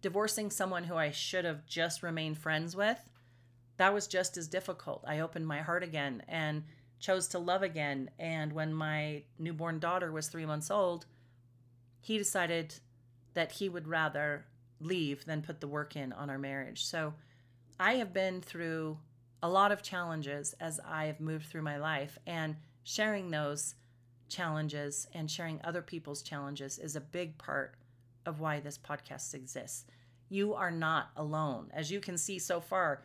Divorcing 0.01 0.51
someone 0.51 0.83
who 0.83 0.95
I 0.95 1.09
should 1.09 1.45
have 1.45 1.65
just 1.65 2.03
remained 2.03 2.37
friends 2.37 2.75
with, 2.75 2.99
that 3.77 3.93
was 3.93 4.07
just 4.07 4.37
as 4.37 4.47
difficult. 4.47 5.03
I 5.07 5.19
opened 5.19 5.47
my 5.47 5.61
heart 5.61 5.83
again 5.83 6.21
and 6.27 6.63
chose 6.99 7.27
to 7.29 7.39
love 7.39 7.63
again. 7.63 8.09
And 8.19 8.53
when 8.53 8.73
my 8.73 9.23
newborn 9.37 9.79
daughter 9.79 10.11
was 10.11 10.27
three 10.27 10.45
months 10.45 10.71
old, 10.71 11.05
he 12.01 12.17
decided 12.17 12.75
that 13.33 13.51
he 13.51 13.69
would 13.69 13.87
rather 13.87 14.45
leave 14.79 15.25
than 15.25 15.41
put 15.41 15.61
the 15.61 15.67
work 15.67 15.95
in 15.95 16.13
on 16.13 16.29
our 16.29 16.37
marriage. 16.37 16.85
So 16.85 17.13
I 17.79 17.95
have 17.95 18.13
been 18.13 18.41
through 18.41 18.97
a 19.43 19.49
lot 19.49 19.71
of 19.71 19.83
challenges 19.83 20.55
as 20.59 20.79
I 20.85 21.05
have 21.05 21.19
moved 21.19 21.47
through 21.47 21.61
my 21.61 21.77
life. 21.77 22.17
And 22.25 22.55
sharing 22.83 23.29
those 23.29 23.75
challenges 24.29 25.07
and 25.13 25.29
sharing 25.29 25.59
other 25.63 25.81
people's 25.81 26.21
challenges 26.21 26.79
is 26.79 26.95
a 26.95 27.01
big 27.01 27.37
part 27.37 27.75
of 28.25 28.39
why 28.39 28.59
this 28.59 28.77
podcast 28.77 29.33
exists. 29.33 29.85
You 30.29 30.53
are 30.53 30.71
not 30.71 31.11
alone. 31.15 31.71
As 31.73 31.91
you 31.91 31.99
can 31.99 32.17
see 32.17 32.39
so 32.39 32.59
far, 32.59 33.03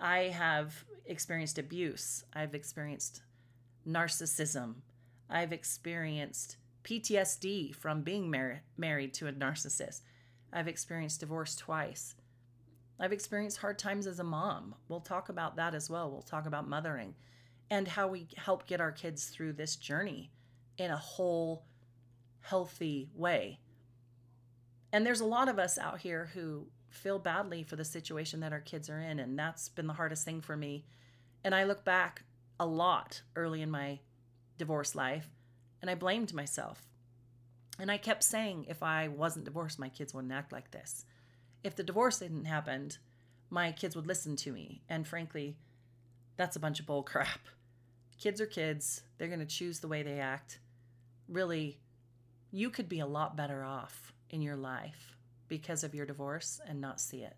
I 0.00 0.24
have 0.24 0.84
experienced 1.06 1.58
abuse, 1.58 2.24
I've 2.34 2.54
experienced 2.54 3.22
narcissism, 3.86 4.76
I've 5.28 5.52
experienced 5.52 6.56
PTSD 6.84 7.74
from 7.74 8.02
being 8.02 8.30
mar- 8.30 8.62
married 8.76 9.12
to 9.14 9.26
a 9.26 9.32
narcissist. 9.32 10.02
I've 10.52 10.68
experienced 10.68 11.20
divorce 11.20 11.56
twice. 11.56 12.14
I've 12.98 13.12
experienced 13.12 13.58
hard 13.58 13.78
times 13.78 14.06
as 14.06 14.20
a 14.20 14.24
mom. 14.24 14.74
We'll 14.88 15.00
talk 15.00 15.28
about 15.28 15.56
that 15.56 15.74
as 15.74 15.90
well. 15.90 16.10
We'll 16.10 16.22
talk 16.22 16.46
about 16.46 16.68
mothering 16.68 17.14
and 17.70 17.88
how 17.88 18.06
we 18.06 18.28
help 18.36 18.66
get 18.66 18.80
our 18.80 18.92
kids 18.92 19.26
through 19.26 19.54
this 19.54 19.76
journey 19.76 20.30
in 20.78 20.90
a 20.90 20.96
whole, 20.96 21.64
healthy 22.40 23.10
way. 23.14 23.58
And 24.92 25.04
there's 25.04 25.20
a 25.20 25.26
lot 25.26 25.48
of 25.48 25.58
us 25.58 25.78
out 25.78 25.98
here 25.98 26.30
who 26.32 26.68
feel 26.88 27.18
badly 27.18 27.62
for 27.62 27.76
the 27.76 27.84
situation 27.84 28.40
that 28.40 28.52
our 28.52 28.60
kids 28.60 28.88
are 28.88 28.98
in, 28.98 29.18
and 29.18 29.38
that's 29.38 29.68
been 29.68 29.86
the 29.86 29.92
hardest 29.92 30.24
thing 30.24 30.40
for 30.40 30.56
me. 30.56 30.84
And 31.44 31.54
I 31.54 31.64
look 31.64 31.84
back 31.84 32.22
a 32.58 32.66
lot 32.66 33.22
early 33.34 33.62
in 33.62 33.70
my 33.70 34.00
divorce 34.58 34.94
life, 34.94 35.28
and 35.80 35.90
I 35.90 35.94
blamed 35.94 36.34
myself. 36.34 36.86
And 37.78 37.90
I 37.90 37.98
kept 37.98 38.22
saying, 38.22 38.66
if 38.68 38.82
I 38.82 39.08
wasn't 39.08 39.44
divorced, 39.44 39.78
my 39.78 39.90
kids 39.90 40.14
wouldn't 40.14 40.32
act 40.32 40.52
like 40.52 40.70
this. 40.70 41.04
If 41.62 41.76
the 41.76 41.82
divorce 41.82 42.20
hadn't 42.20 42.46
happened, 42.46 42.98
my 43.50 43.72
kids 43.72 43.94
would 43.94 44.06
listen 44.06 44.36
to 44.36 44.52
me. 44.52 44.82
And 44.88 45.06
frankly, 45.06 45.56
that's 46.36 46.56
a 46.56 46.60
bunch 46.60 46.80
of 46.80 46.86
bull 46.86 47.02
crap 47.02 47.40
kids 48.18 48.40
are 48.40 48.46
kids. 48.46 49.02
They're 49.18 49.28
going 49.28 49.40
to 49.40 49.46
choose 49.46 49.80
the 49.80 49.88
way 49.88 50.02
they 50.02 50.18
act. 50.18 50.58
Really, 51.28 51.78
you 52.50 52.70
could 52.70 52.88
be 52.88 53.00
a 53.00 53.06
lot 53.06 53.36
better 53.36 53.64
off 53.64 54.12
in 54.30 54.42
your 54.42 54.56
life 54.56 55.15
because 55.48 55.84
of 55.84 55.94
your 55.94 56.06
divorce 56.06 56.60
and 56.66 56.80
not 56.80 57.00
see 57.00 57.22
it. 57.22 57.36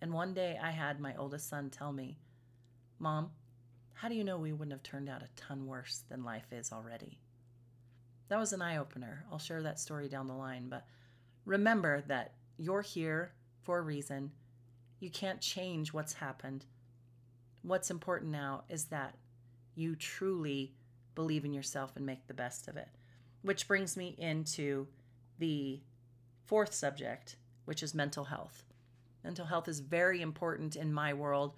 And 0.00 0.12
one 0.12 0.34
day 0.34 0.58
I 0.62 0.70
had 0.70 1.00
my 1.00 1.14
oldest 1.16 1.48
son 1.48 1.70
tell 1.70 1.92
me, 1.92 2.18
Mom, 2.98 3.30
how 3.94 4.08
do 4.08 4.14
you 4.14 4.24
know 4.24 4.38
we 4.38 4.52
wouldn't 4.52 4.72
have 4.72 4.82
turned 4.82 5.08
out 5.08 5.22
a 5.22 5.40
ton 5.40 5.66
worse 5.66 6.04
than 6.08 6.24
life 6.24 6.46
is 6.52 6.72
already? 6.72 7.18
That 8.28 8.38
was 8.38 8.52
an 8.52 8.62
eye 8.62 8.76
opener. 8.76 9.24
I'll 9.32 9.38
share 9.38 9.62
that 9.62 9.80
story 9.80 10.08
down 10.08 10.26
the 10.26 10.34
line, 10.34 10.68
but 10.68 10.86
remember 11.44 12.02
that 12.02 12.34
you're 12.58 12.82
here 12.82 13.32
for 13.62 13.78
a 13.78 13.82
reason. 13.82 14.32
You 15.00 15.10
can't 15.10 15.40
change 15.40 15.92
what's 15.92 16.12
happened. 16.12 16.64
What's 17.62 17.90
important 17.90 18.30
now 18.30 18.64
is 18.68 18.84
that 18.86 19.16
you 19.74 19.96
truly 19.96 20.74
believe 21.14 21.44
in 21.44 21.52
yourself 21.52 21.96
and 21.96 22.06
make 22.06 22.26
the 22.26 22.34
best 22.34 22.68
of 22.68 22.76
it. 22.76 22.88
Which 23.42 23.66
brings 23.66 23.96
me 23.96 24.14
into 24.18 24.86
the 25.38 25.80
fourth 26.48 26.72
subject, 26.72 27.36
which 27.66 27.82
is 27.82 27.94
mental 27.94 28.24
health. 28.24 28.64
Mental 29.22 29.44
health 29.44 29.68
is 29.68 29.80
very 29.80 30.22
important 30.22 30.76
in 30.76 30.92
my 30.92 31.12
world 31.12 31.52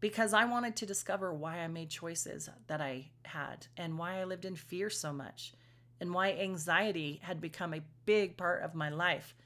because 0.00 0.32
I 0.32 0.46
wanted 0.46 0.74
to 0.76 0.86
discover 0.86 1.34
why 1.34 1.58
I 1.58 1.68
made 1.68 1.90
choices 1.90 2.48
that 2.66 2.80
I 2.80 3.10
had 3.24 3.66
and 3.76 3.98
why 3.98 4.20
I 4.20 4.24
lived 4.24 4.46
in 4.46 4.56
fear 4.56 4.88
so 4.88 5.12
much 5.12 5.52
and 6.00 6.14
why 6.14 6.32
anxiety 6.32 7.20
had 7.22 7.42
become 7.42 7.74
a 7.74 7.84
big 8.06 8.38
part 8.38 8.62
of 8.62 8.74
my 8.74 8.88
life. 8.88 9.36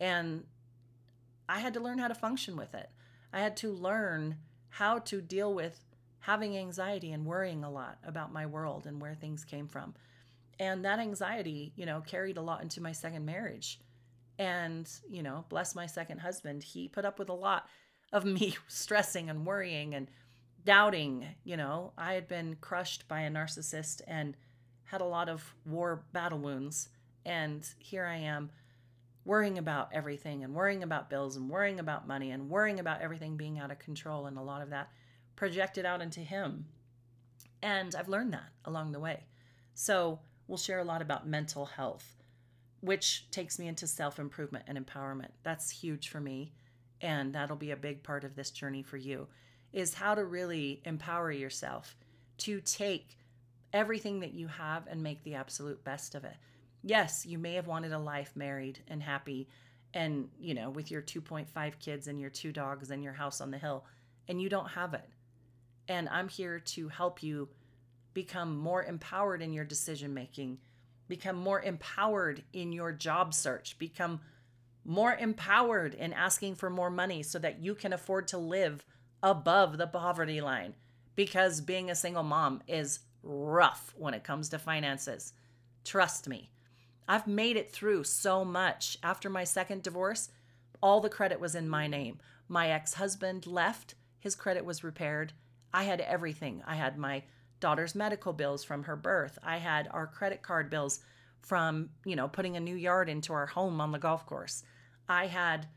And 0.00 0.44
I 1.46 1.60
had 1.60 1.74
to 1.74 1.80
learn 1.80 1.98
how 1.98 2.08
to 2.08 2.14
function 2.14 2.56
with 2.56 2.74
it. 2.74 2.90
I 3.34 3.40
had 3.40 3.56
to 3.58 3.70
learn 3.70 4.38
how 4.70 4.98
to 5.00 5.20
deal 5.20 5.52
with 5.52 5.78
having 6.20 6.56
anxiety 6.56 7.12
and 7.12 7.26
worrying 7.26 7.64
a 7.64 7.70
lot 7.70 7.98
about 8.06 8.32
my 8.32 8.46
world 8.46 8.86
and 8.86 9.00
where 9.00 9.14
things 9.14 9.44
came 9.44 9.68
from. 9.68 9.94
And 10.58 10.84
that 10.86 11.00
anxiety, 11.00 11.72
you 11.76 11.84
know, 11.84 12.00
carried 12.00 12.38
a 12.38 12.42
lot 12.42 12.62
into 12.62 12.80
my 12.80 12.92
second 12.92 13.26
marriage. 13.26 13.78
And, 14.42 14.90
you 15.08 15.22
know, 15.22 15.44
bless 15.50 15.76
my 15.76 15.86
second 15.86 16.18
husband, 16.18 16.64
he 16.64 16.88
put 16.88 17.04
up 17.04 17.20
with 17.20 17.28
a 17.28 17.32
lot 17.32 17.68
of 18.12 18.24
me 18.24 18.56
stressing 18.66 19.30
and 19.30 19.46
worrying 19.46 19.94
and 19.94 20.10
doubting. 20.64 21.28
You 21.44 21.56
know, 21.56 21.92
I 21.96 22.14
had 22.14 22.26
been 22.26 22.56
crushed 22.60 23.06
by 23.06 23.20
a 23.20 23.30
narcissist 23.30 24.00
and 24.04 24.36
had 24.82 25.00
a 25.00 25.04
lot 25.04 25.28
of 25.28 25.54
war 25.64 26.02
battle 26.12 26.40
wounds. 26.40 26.88
And 27.24 27.64
here 27.78 28.04
I 28.04 28.16
am 28.16 28.50
worrying 29.24 29.58
about 29.58 29.90
everything 29.92 30.42
and 30.42 30.52
worrying 30.52 30.82
about 30.82 31.08
bills 31.08 31.36
and 31.36 31.48
worrying 31.48 31.78
about 31.78 32.08
money 32.08 32.32
and 32.32 32.50
worrying 32.50 32.80
about 32.80 33.00
everything 33.00 33.36
being 33.36 33.60
out 33.60 33.70
of 33.70 33.78
control 33.78 34.26
and 34.26 34.36
a 34.36 34.42
lot 34.42 34.60
of 34.60 34.70
that 34.70 34.90
projected 35.36 35.86
out 35.86 36.02
into 36.02 36.18
him. 36.18 36.66
And 37.62 37.94
I've 37.94 38.08
learned 38.08 38.32
that 38.32 38.50
along 38.64 38.90
the 38.90 38.98
way. 38.98 39.22
So 39.74 40.18
we'll 40.48 40.58
share 40.58 40.80
a 40.80 40.84
lot 40.84 41.00
about 41.00 41.28
mental 41.28 41.64
health, 41.64 42.21
which 42.82 43.30
takes 43.30 43.58
me 43.58 43.68
into 43.68 43.86
self 43.86 44.18
improvement 44.18 44.64
and 44.68 44.78
empowerment. 44.78 45.30
That's 45.42 45.70
huge 45.70 46.08
for 46.08 46.20
me. 46.20 46.52
And 47.00 47.34
that'll 47.34 47.56
be 47.56 47.70
a 47.70 47.76
big 47.76 48.02
part 48.02 48.24
of 48.24 48.36
this 48.36 48.50
journey 48.50 48.82
for 48.82 48.96
you 48.96 49.26
is 49.72 49.94
how 49.94 50.14
to 50.14 50.24
really 50.24 50.82
empower 50.84 51.32
yourself 51.32 51.96
to 52.38 52.60
take 52.60 53.16
everything 53.72 54.20
that 54.20 54.34
you 54.34 54.46
have 54.46 54.86
and 54.86 55.02
make 55.02 55.22
the 55.24 55.34
absolute 55.34 55.82
best 55.82 56.14
of 56.14 56.24
it. 56.24 56.36
Yes, 56.82 57.24
you 57.24 57.38
may 57.38 57.54
have 57.54 57.66
wanted 57.66 57.92
a 57.92 57.98
life 57.98 58.32
married 58.34 58.80
and 58.88 59.02
happy 59.02 59.48
and, 59.94 60.28
you 60.38 60.54
know, 60.54 60.70
with 60.70 60.90
your 60.90 61.02
2.5 61.02 61.78
kids 61.78 62.08
and 62.08 62.20
your 62.20 62.30
two 62.30 62.52
dogs 62.52 62.90
and 62.90 63.02
your 63.02 63.12
house 63.12 63.40
on 63.40 63.50
the 63.50 63.58
hill, 63.58 63.84
and 64.28 64.40
you 64.40 64.48
don't 64.48 64.68
have 64.70 64.94
it. 64.94 65.08
And 65.88 66.08
I'm 66.08 66.28
here 66.28 66.58
to 66.58 66.88
help 66.88 67.22
you 67.22 67.48
become 68.14 68.56
more 68.56 68.82
empowered 68.82 69.42
in 69.42 69.52
your 69.52 69.64
decision 69.64 70.14
making, 70.14 70.58
become 71.12 71.36
more 71.36 71.60
empowered 71.60 72.42
in 72.54 72.72
your 72.72 72.90
job 72.90 73.34
search, 73.34 73.78
become 73.78 74.18
more 74.82 75.14
empowered 75.14 75.92
in 75.92 76.10
asking 76.14 76.54
for 76.54 76.70
more 76.70 76.88
money 76.88 77.22
so 77.22 77.38
that 77.38 77.60
you 77.60 77.74
can 77.74 77.92
afford 77.92 78.26
to 78.26 78.38
live 78.38 78.82
above 79.22 79.76
the 79.76 79.86
poverty 79.86 80.40
line, 80.40 80.72
because 81.14 81.60
being 81.60 81.90
a 81.90 81.94
single 81.94 82.22
mom 82.22 82.62
is 82.66 83.00
rough 83.22 83.92
when 83.98 84.14
it 84.14 84.24
comes 84.24 84.48
to 84.48 84.58
finances. 84.58 85.34
Trust 85.84 86.30
me. 86.30 86.48
I've 87.06 87.26
made 87.26 87.58
it 87.58 87.70
through 87.70 88.04
so 88.04 88.42
much. 88.42 88.96
After 89.02 89.28
my 89.28 89.44
second 89.44 89.82
divorce, 89.82 90.30
all 90.80 91.02
the 91.02 91.10
credit 91.10 91.40
was 91.40 91.54
in 91.54 91.68
my 91.68 91.88
name. 91.88 92.20
My 92.48 92.70
ex 92.70 92.94
husband 92.94 93.46
left, 93.46 93.96
his 94.18 94.34
credit 94.34 94.64
was 94.64 94.82
repaired. 94.82 95.34
I 95.74 95.82
had 95.82 96.00
everything. 96.00 96.62
I 96.66 96.76
had 96.76 96.96
my 96.96 97.24
daughter's 97.62 97.94
medical 97.94 98.34
bills 98.34 98.62
from 98.62 98.82
her 98.82 98.96
birth, 98.96 99.38
I 99.42 99.56
had 99.56 99.88
our 99.90 100.06
credit 100.06 100.42
card 100.42 100.68
bills 100.68 101.00
from, 101.40 101.90
you 102.04 102.16
know, 102.16 102.28
putting 102.28 102.56
a 102.56 102.60
new 102.60 102.74
yard 102.74 103.08
into 103.08 103.32
our 103.32 103.46
home 103.46 103.80
on 103.80 103.92
the 103.92 103.98
golf 103.98 104.26
course. 104.26 104.62
I 105.08 105.28
had 105.28 105.68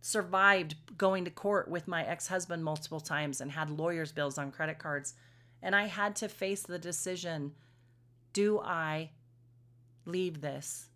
survived 0.00 0.76
going 0.96 1.24
to 1.24 1.30
court 1.30 1.68
with 1.68 1.88
my 1.88 2.04
ex 2.04 2.28
husband 2.28 2.64
multiple 2.64 3.00
times 3.00 3.40
and 3.40 3.50
had 3.50 3.68
lawyer's 3.68 4.12
bills 4.12 4.38
on 4.38 4.52
credit 4.52 4.78
cards. 4.78 5.14
And 5.60 5.74
I 5.74 5.86
had 5.86 6.16
to 6.16 6.28
face 6.28 6.62
the 6.62 6.78
decision 6.78 7.52
do 8.32 8.58
I 8.60 9.10
leave 10.04 10.40
this 10.40 10.88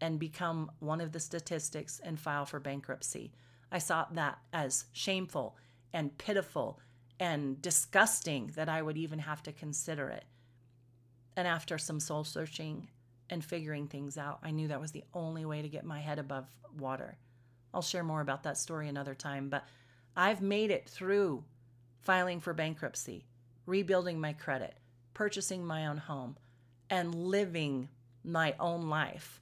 and 0.00 0.18
become 0.18 0.70
one 0.78 1.00
of 1.00 1.12
the 1.12 1.20
statistics 1.20 2.00
and 2.04 2.20
file 2.20 2.44
for 2.44 2.60
bankruptcy? 2.60 3.32
I 3.70 3.78
saw 3.78 4.06
that 4.12 4.38
as 4.52 4.84
shameful 4.92 5.56
and 5.92 6.16
pitiful 6.18 6.78
and 7.20 7.60
disgusting 7.62 8.50
that 8.54 8.68
I 8.68 8.82
would 8.82 8.96
even 8.96 9.20
have 9.20 9.42
to 9.44 9.52
consider 9.52 10.08
it. 10.08 10.24
And 11.36 11.46
after 11.48 11.78
some 11.78 12.00
soul 12.00 12.24
searching 12.24 12.88
and 13.30 13.44
figuring 13.44 13.86
things 13.86 14.18
out, 14.18 14.38
I 14.42 14.50
knew 14.50 14.68
that 14.68 14.80
was 14.80 14.92
the 14.92 15.04
only 15.14 15.44
way 15.44 15.62
to 15.62 15.68
get 15.68 15.84
my 15.84 16.00
head 16.00 16.18
above 16.18 16.46
water. 16.78 17.16
I'll 17.72 17.82
share 17.82 18.04
more 18.04 18.20
about 18.20 18.42
that 18.42 18.58
story 18.58 18.88
another 18.88 19.14
time, 19.14 19.48
but 19.48 19.64
I've 20.16 20.42
made 20.42 20.70
it 20.70 20.88
through 20.88 21.44
filing 22.02 22.40
for 22.40 22.52
bankruptcy, 22.52 23.24
rebuilding 23.64 24.20
my 24.20 24.32
credit, 24.32 24.74
purchasing 25.14 25.64
my 25.64 25.86
own 25.86 25.96
home, 25.96 26.36
and 26.90 27.14
living 27.14 27.88
my 28.24 28.54
own 28.60 28.88
life, 28.88 29.40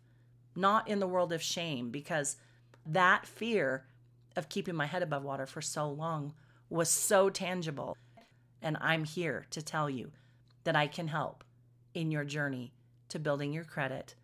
not 0.55 0.87
in 0.87 1.01
the 1.01 1.07
world 1.07 1.33
of 1.33 1.43
shame, 1.43 1.91
because 1.91 2.37
that 2.87 3.27
fear 3.27 3.85
of 4.37 4.49
keeping 4.49 4.75
my 4.75 4.87
head 4.87 5.03
above 5.03 5.25
water 5.25 5.47
for 5.47 5.61
so 5.61 5.89
long 5.89 6.33
was 6.71 6.89
so 6.89 7.29
tangible. 7.29 7.97
And 8.63 8.77
I'm 8.81 9.05
here 9.05 9.47
to 9.51 9.61
tell 9.61 9.91
you 9.91 10.13
that 10.65 10.77
I 10.77 10.87
can 10.87 11.09
help 11.09 11.45
in 11.95 12.11
your 12.11 12.25
journey 12.25 12.73
to 13.09 13.19
building 13.19 13.53
your 13.53 13.65
credit, 13.65 14.15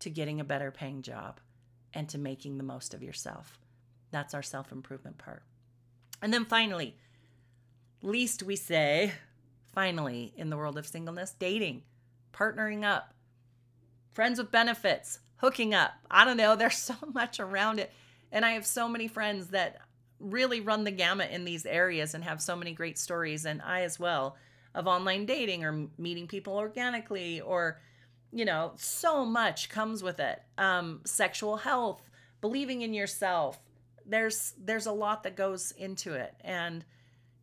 to 0.00 0.10
getting 0.10 0.40
a 0.40 0.44
better 0.44 0.70
paying 0.70 1.02
job, 1.02 1.40
and 1.92 2.08
to 2.08 2.18
making 2.18 2.56
the 2.56 2.64
most 2.64 2.94
of 2.94 3.02
yourself. 3.02 3.58
That's 4.10 4.34
our 4.34 4.42
self 4.42 4.72
improvement 4.72 5.18
part. 5.18 5.42
And 6.22 6.32
then 6.32 6.44
finally, 6.44 6.96
least 8.02 8.42
we 8.42 8.56
say, 8.56 9.12
finally, 9.72 10.32
in 10.36 10.50
the 10.50 10.56
world 10.56 10.78
of 10.78 10.86
singleness, 10.86 11.34
dating, 11.38 11.82
partnering 12.32 12.84
up, 12.84 13.12
friends 14.12 14.38
with 14.38 14.50
benefits, 14.50 15.18
hooking 15.36 15.74
up. 15.74 15.92
I 16.10 16.24
don't 16.24 16.36
know, 16.36 16.56
there's 16.56 16.76
so 16.78 16.94
much 17.12 17.40
around 17.40 17.78
it. 17.78 17.92
And 18.32 18.44
I 18.44 18.52
have 18.52 18.66
so 18.66 18.88
many 18.88 19.06
friends 19.06 19.48
that 19.48 19.78
really 20.24 20.60
run 20.60 20.84
the 20.84 20.90
gamut 20.90 21.30
in 21.30 21.44
these 21.44 21.66
areas 21.66 22.14
and 22.14 22.24
have 22.24 22.40
so 22.40 22.56
many 22.56 22.72
great 22.72 22.98
stories. 22.98 23.44
And 23.44 23.62
I 23.62 23.82
as 23.82 23.98
well 23.98 24.36
of 24.74 24.86
online 24.86 25.26
dating 25.26 25.64
or 25.64 25.88
meeting 25.98 26.26
people 26.26 26.56
organically 26.56 27.40
or 27.40 27.80
you 28.34 28.44
know, 28.44 28.72
so 28.74 29.24
much 29.24 29.68
comes 29.68 30.02
with 30.02 30.18
it. 30.18 30.42
Um, 30.58 31.02
sexual 31.04 31.56
health, 31.56 32.02
believing 32.40 32.82
in 32.82 32.92
yourself. 32.92 33.60
There's 34.04 34.54
there's 34.58 34.86
a 34.86 34.92
lot 34.92 35.22
that 35.22 35.36
goes 35.36 35.70
into 35.70 36.14
it, 36.14 36.34
and 36.40 36.84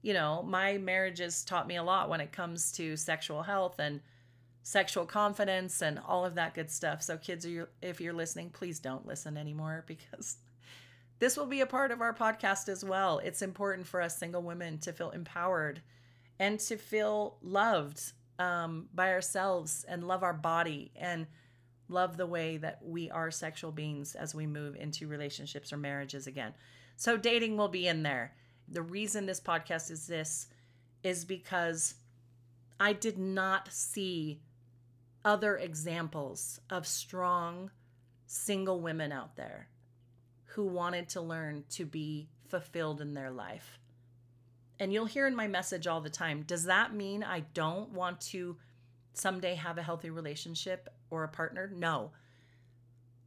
you 0.02 0.14
know, 0.14 0.44
my 0.44 0.78
marriages 0.78 1.46
taught 1.46 1.66
me 1.66 1.78
a 1.78 1.84
lot 1.84 2.10
when 2.10 2.20
it 2.20 2.34
comes 2.34 2.74
to 2.74 2.98
sexual 2.98 3.44
health 3.44 3.80
and 3.80 4.02
sexual 4.64 5.06
confidence 5.06 5.82
and 5.82 5.98
all 5.98 6.26
of 6.26 6.36
that 6.36 6.54
good 6.54 6.70
stuff. 6.70 7.02
So, 7.02 7.18
kids, 7.18 7.48
if 7.82 8.02
you're 8.02 8.14
listening, 8.14 8.50
please 8.50 8.80
don't 8.80 9.08
listen 9.08 9.38
anymore 9.38 9.86
because 9.88 10.38
this 11.22 11.38
will 11.38 11.46
be 11.46 11.62
a 11.62 11.68
part 11.68 11.92
of 11.92 12.02
our 12.02 12.16
podcast 12.16 12.68
as 12.68 12.84
well. 12.84 13.20
It's 13.20 13.44
important 13.44 13.86
for 13.86 14.02
us 14.02 14.18
single 14.18 14.42
women 14.42 14.80
to 14.80 14.92
feel 14.92 15.12
empowered 15.12 15.84
and 16.40 16.60
to 16.62 16.78
feel 16.78 17.38
loved 17.44 18.14
um, 18.40 18.88
by 18.92 19.12
ourselves 19.12 19.86
and 19.88 20.08
love 20.08 20.24
our 20.24 20.34
body 20.34 20.92
and 20.96 21.28
love 21.90 22.18
the 22.18 22.26
way 22.26 22.58
that 22.58 22.80
we 22.84 23.12
are 23.12 23.30
sexual 23.30 23.72
beings 23.72 24.16
as 24.16 24.34
we 24.34 24.48
move 24.48 24.76
into 24.76 25.08
relationships 25.08 25.72
or 25.72 25.78
marriages 25.78 26.26
again. 26.26 26.56
So, 26.96 27.18
dating 27.18 27.56
will 27.56 27.68
be 27.68 27.88
in 27.88 28.02
there. 28.02 28.34
The 28.68 28.82
reason 28.82 29.28
this 29.28 29.40
podcast 29.40 29.92
is 29.92 30.08
this 30.08 30.48
is 31.04 31.24
because 31.24 31.94
I 32.80 32.94
did 32.94 33.20
not 33.20 33.72
see 33.72 34.42
other 35.24 35.56
examples 35.56 36.60
of 36.72 36.88
strong 36.88 37.70
single 38.26 38.80
women 38.80 39.12
out 39.12 39.36
there 39.36 39.68
who 40.54 40.66
wanted 40.66 41.08
to 41.10 41.22
learn 41.22 41.64
to 41.70 41.86
be 41.86 42.28
fulfilled 42.50 43.00
in 43.02 43.14
their 43.14 43.32
life. 43.32 43.80
And 44.80 44.92
you'll 44.92 45.06
hear 45.06 45.28
in 45.28 45.36
my 45.36 45.48
message 45.48 45.88
all 45.88 46.02
the 46.02 46.10
time 46.10 46.44
does 46.44 46.66
that 46.66 46.94
mean 46.94 47.24
I 47.24 47.42
don't 47.54 47.92
want 47.92 48.20
to 48.22 48.58
someday 49.14 49.56
have 49.56 49.78
a 49.78 49.84
healthy 49.84 50.10
relationship 50.10 50.90
or 51.10 51.24
a 51.24 51.30
partner? 51.30 51.72
No. 51.74 52.12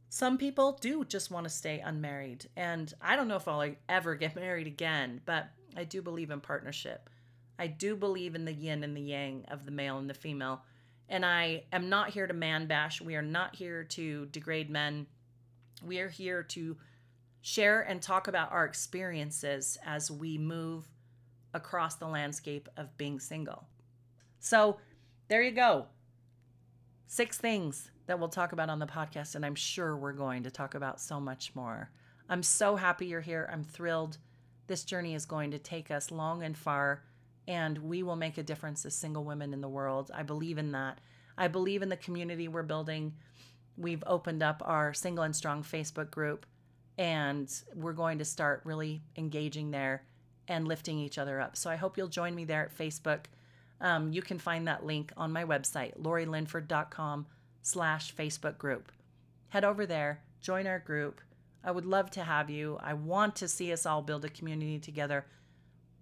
Some 0.09 0.37
people 0.37 0.77
do 0.79 1.03
just 1.05 1.31
want 1.31 1.45
to 1.45 1.49
stay 1.49 1.79
unmarried. 1.79 2.47
And 2.55 2.93
I 3.01 3.15
don't 3.15 3.27
know 3.27 3.37
if 3.37 3.47
I'll 3.47 3.73
ever 3.89 4.15
get 4.15 4.35
married 4.35 4.67
again, 4.67 5.21
but 5.25 5.47
I 5.75 5.83
do 5.83 6.01
believe 6.01 6.31
in 6.31 6.41
partnership. 6.41 7.09
I 7.57 7.67
do 7.67 7.95
believe 7.95 8.35
in 8.35 8.45
the 8.45 8.53
yin 8.53 8.83
and 8.83 8.95
the 8.95 9.01
yang 9.01 9.45
of 9.49 9.65
the 9.65 9.71
male 9.71 9.97
and 9.97 10.09
the 10.09 10.13
female. 10.13 10.61
And 11.09 11.25
I 11.25 11.63
am 11.71 11.89
not 11.89 12.09
here 12.09 12.27
to 12.27 12.33
man 12.33 12.67
bash. 12.67 13.01
We 13.01 13.15
are 13.15 13.21
not 13.21 13.55
here 13.55 13.83
to 13.83 14.25
degrade 14.27 14.69
men. 14.69 15.07
We 15.83 15.99
are 15.99 16.09
here 16.09 16.43
to 16.43 16.77
share 17.45 17.81
and 17.81 18.01
talk 18.01 18.27
about 18.27 18.51
our 18.51 18.65
experiences 18.65 19.77
as 19.85 20.09
we 20.09 20.35
move 20.35 20.89
across 21.53 21.93
the 21.93 22.07
landscape 22.07 22.67
of 22.75 22.97
being 22.97 23.19
single. 23.19 23.67
So, 24.39 24.77
there 25.27 25.43
you 25.43 25.51
go. 25.51 25.85
Six 27.05 27.37
things 27.37 27.91
that 28.07 28.17
we'll 28.17 28.29
talk 28.29 28.51
about 28.51 28.71
on 28.71 28.79
the 28.79 28.87
podcast, 28.87 29.35
and 29.35 29.45
I'm 29.45 29.53
sure 29.53 29.95
we're 29.95 30.13
going 30.13 30.41
to 30.41 30.49
talk 30.49 30.73
about 30.73 30.99
so 30.99 31.19
much 31.19 31.53
more. 31.53 31.91
I'm 32.29 32.41
so 32.41 32.77
happy 32.77 33.05
you're 33.05 33.21
here. 33.21 33.47
I'm 33.53 33.63
thrilled. 33.63 34.17
This 34.65 34.83
journey 34.83 35.13
is 35.13 35.27
going 35.27 35.51
to 35.51 35.59
take 35.59 35.91
us 35.91 36.09
long 36.09 36.41
and 36.41 36.57
far, 36.57 37.03
and 37.47 37.77
we 37.77 38.01
will 38.01 38.15
make 38.15 38.39
a 38.39 38.43
difference 38.43 38.87
as 38.87 38.95
single 38.95 39.23
women 39.23 39.53
in 39.53 39.61
the 39.61 39.69
world. 39.69 40.09
I 40.15 40.23
believe 40.23 40.57
in 40.57 40.71
that. 40.71 40.99
I 41.37 41.47
believe 41.47 41.83
in 41.83 41.89
the 41.89 41.95
community 41.95 42.47
we're 42.47 42.63
building. 42.63 43.13
We've 43.77 44.03
opened 44.07 44.41
up 44.41 44.63
our 44.65 44.95
Single 44.95 45.25
and 45.25 45.35
Strong 45.35 45.61
Facebook 45.61 46.09
group, 46.09 46.47
and 46.97 47.51
we're 47.75 47.93
going 47.93 48.19
to 48.19 48.25
start 48.25 48.61
really 48.63 49.01
engaging 49.17 49.71
there 49.71 50.03
and 50.47 50.67
lifting 50.67 50.99
each 50.99 51.17
other 51.17 51.41
up. 51.41 51.57
So 51.57 51.69
I 51.69 51.75
hope 51.75 51.97
you'll 51.97 52.07
join 52.07 52.35
me 52.35 52.45
there 52.45 52.63
at 52.63 52.77
Facebook. 52.77 53.25
Um, 53.81 54.13
you 54.13 54.21
can 54.21 54.39
find 54.39 54.67
that 54.67 54.85
link 54.85 55.11
on 55.17 55.31
my 55.31 55.43
website, 55.43 55.99
lorilinford.com 55.99 57.25
slash 57.61 58.15
Facebook 58.15 58.57
group. 58.57 58.91
Head 59.49 59.65
over 59.65 59.85
there, 59.85 60.21
join 60.41 60.67
our 60.67 60.79
group. 60.79 61.19
I 61.63 61.71
would 61.71 61.85
love 61.85 62.11
to 62.11 62.23
have 62.23 62.49
you. 62.49 62.77
I 62.81 62.93
want 62.93 63.35
to 63.37 63.47
see 63.47 63.73
us 63.73 63.85
all 63.85 64.01
build 64.01 64.23
a 64.23 64.29
community 64.29 64.79
together, 64.79 65.25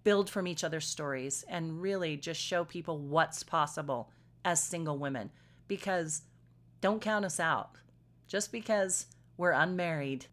build 0.04 0.28
from 0.28 0.46
each 0.46 0.62
other's 0.62 0.86
stories, 0.86 1.44
and 1.48 1.80
really 1.80 2.16
just 2.16 2.40
show 2.40 2.64
people 2.64 2.98
what's 2.98 3.42
possible 3.42 4.10
as 4.44 4.62
single 4.62 4.98
women. 4.98 5.30
Because 5.66 6.22
don't 6.82 7.00
count 7.00 7.24
us 7.24 7.40
out. 7.40 7.78
Just 8.28 8.52
because 8.52 9.06
we're 9.38 9.52
unmarried 9.52 10.26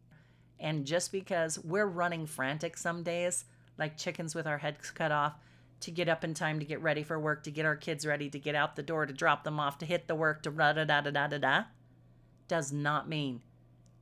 and 0.62 0.86
just 0.86 1.12
because 1.12 1.60
we're 1.60 1.88
running 1.88 2.26
frantic 2.26 2.78
some 2.78 3.04
days 3.04 3.45
like 3.78 3.97
chickens 3.97 4.36
with 4.36 4.47
our 4.47 4.60
heads 4.60 4.91
cut 4.91 5.12
off 5.12 5.34
to 5.82 5.91
get 5.91 6.08
up 6.08 6.24
in 6.24 6.34
time 6.34 6.60
to 6.60 6.65
get 6.65 6.82
ready 6.82 7.02
for 7.04 7.19
work, 7.19 7.43
to 7.43 7.52
get 7.52 7.65
our 7.65 7.76
kids 7.76 8.06
ready, 8.06 8.30
to 8.30 8.39
get 8.39 8.56
out 8.56 8.76
the 8.76 8.84
door, 8.84 9.06
to 9.06 9.13
drop 9.13 9.43
them 9.43 9.60
off, 9.60 9.80
to 9.80 9.86
hit 9.86 10.08
the 10.08 10.15
work, 10.15 10.43
to 10.43 10.52
da 10.52 10.74
da 10.74 10.86
da 10.86 11.02
da 11.02 11.28
da 11.28 11.38
da, 11.38 11.63
does 12.47 12.71
not 12.71 13.10
mean 13.10 13.41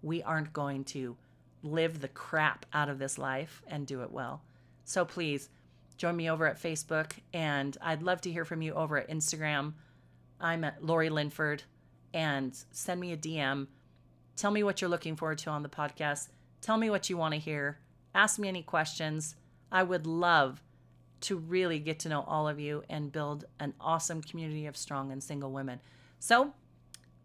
we 0.01 0.21
aren't 0.21 0.51
going 0.53 0.83
to 0.83 1.15
live 1.63 2.01
the 2.01 2.07
crap 2.09 2.65
out 2.73 2.89
of 2.89 2.99
this 2.99 3.17
life 3.17 3.61
and 3.67 3.87
do 3.87 4.01
it 4.01 4.11
well. 4.11 4.41
So 4.83 5.05
please 5.05 5.49
join 5.97 6.15
me 6.15 6.29
over 6.29 6.45
at 6.47 6.61
Facebook, 6.61 7.11
and 7.33 7.77
I'd 7.81 8.03
love 8.03 8.21
to 8.21 8.31
hear 8.31 8.45
from 8.45 8.61
you 8.61 8.73
over 8.73 8.97
at 8.97 9.09
Instagram. 9.09 9.73
I'm 10.39 10.63
at 10.63 10.83
Lori 10.83 11.09
Linford, 11.09 11.63
and 12.13 12.57
send 12.71 12.99
me 12.99 13.13
a 13.13 13.17
DM. 13.17 13.67
Tell 14.35 14.51
me 14.51 14.63
what 14.63 14.81
you're 14.81 14.89
looking 14.89 15.15
forward 15.15 15.37
to 15.39 15.49
on 15.49 15.63
the 15.63 15.69
podcast. 15.69 16.29
Tell 16.61 16.77
me 16.77 16.89
what 16.89 17.09
you 17.09 17.17
want 17.17 17.33
to 17.33 17.39
hear. 17.39 17.79
Ask 18.13 18.39
me 18.39 18.47
any 18.47 18.63
questions. 18.63 19.35
I 19.71 19.83
would 19.83 20.05
love 20.05 20.63
to 21.21 21.37
really 21.37 21.79
get 21.79 21.99
to 21.99 22.09
know 22.09 22.23
all 22.27 22.47
of 22.47 22.59
you 22.59 22.83
and 22.89 23.11
build 23.11 23.45
an 23.59 23.73
awesome 23.79 24.21
community 24.21 24.65
of 24.65 24.77
strong 24.77 25.11
and 25.11 25.21
single 25.21 25.51
women. 25.51 25.79
So 26.19 26.53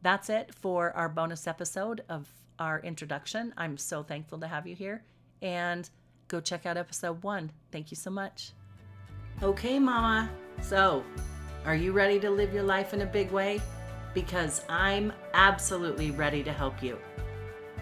that's 0.02 0.28
it 0.28 0.54
for 0.60 0.92
our 0.92 1.08
bonus 1.08 1.46
episode 1.46 2.02
of 2.08 2.28
our 2.58 2.80
introduction. 2.80 3.54
I'm 3.56 3.76
so 3.76 4.02
thankful 4.02 4.38
to 4.40 4.46
have 4.46 4.66
you 4.66 4.74
here 4.74 5.02
and 5.42 5.88
go 6.28 6.40
check 6.40 6.66
out 6.66 6.76
episode 6.76 7.22
one. 7.22 7.50
Thank 7.72 7.90
you 7.90 7.96
so 7.96 8.10
much. 8.10 8.52
Okay, 9.42 9.78
Mama, 9.78 10.30
So, 10.60 11.02
are 11.64 11.74
you 11.74 11.92
ready 11.92 12.20
to 12.20 12.30
live 12.30 12.54
your 12.54 12.62
life 12.62 12.94
in 12.94 13.00
a 13.00 13.06
big 13.06 13.30
way? 13.32 13.60
Because 14.12 14.64
I'm 14.68 15.12
absolutely 15.32 16.12
ready 16.12 16.44
to 16.44 16.52
help 16.52 16.82
you. 16.82 16.98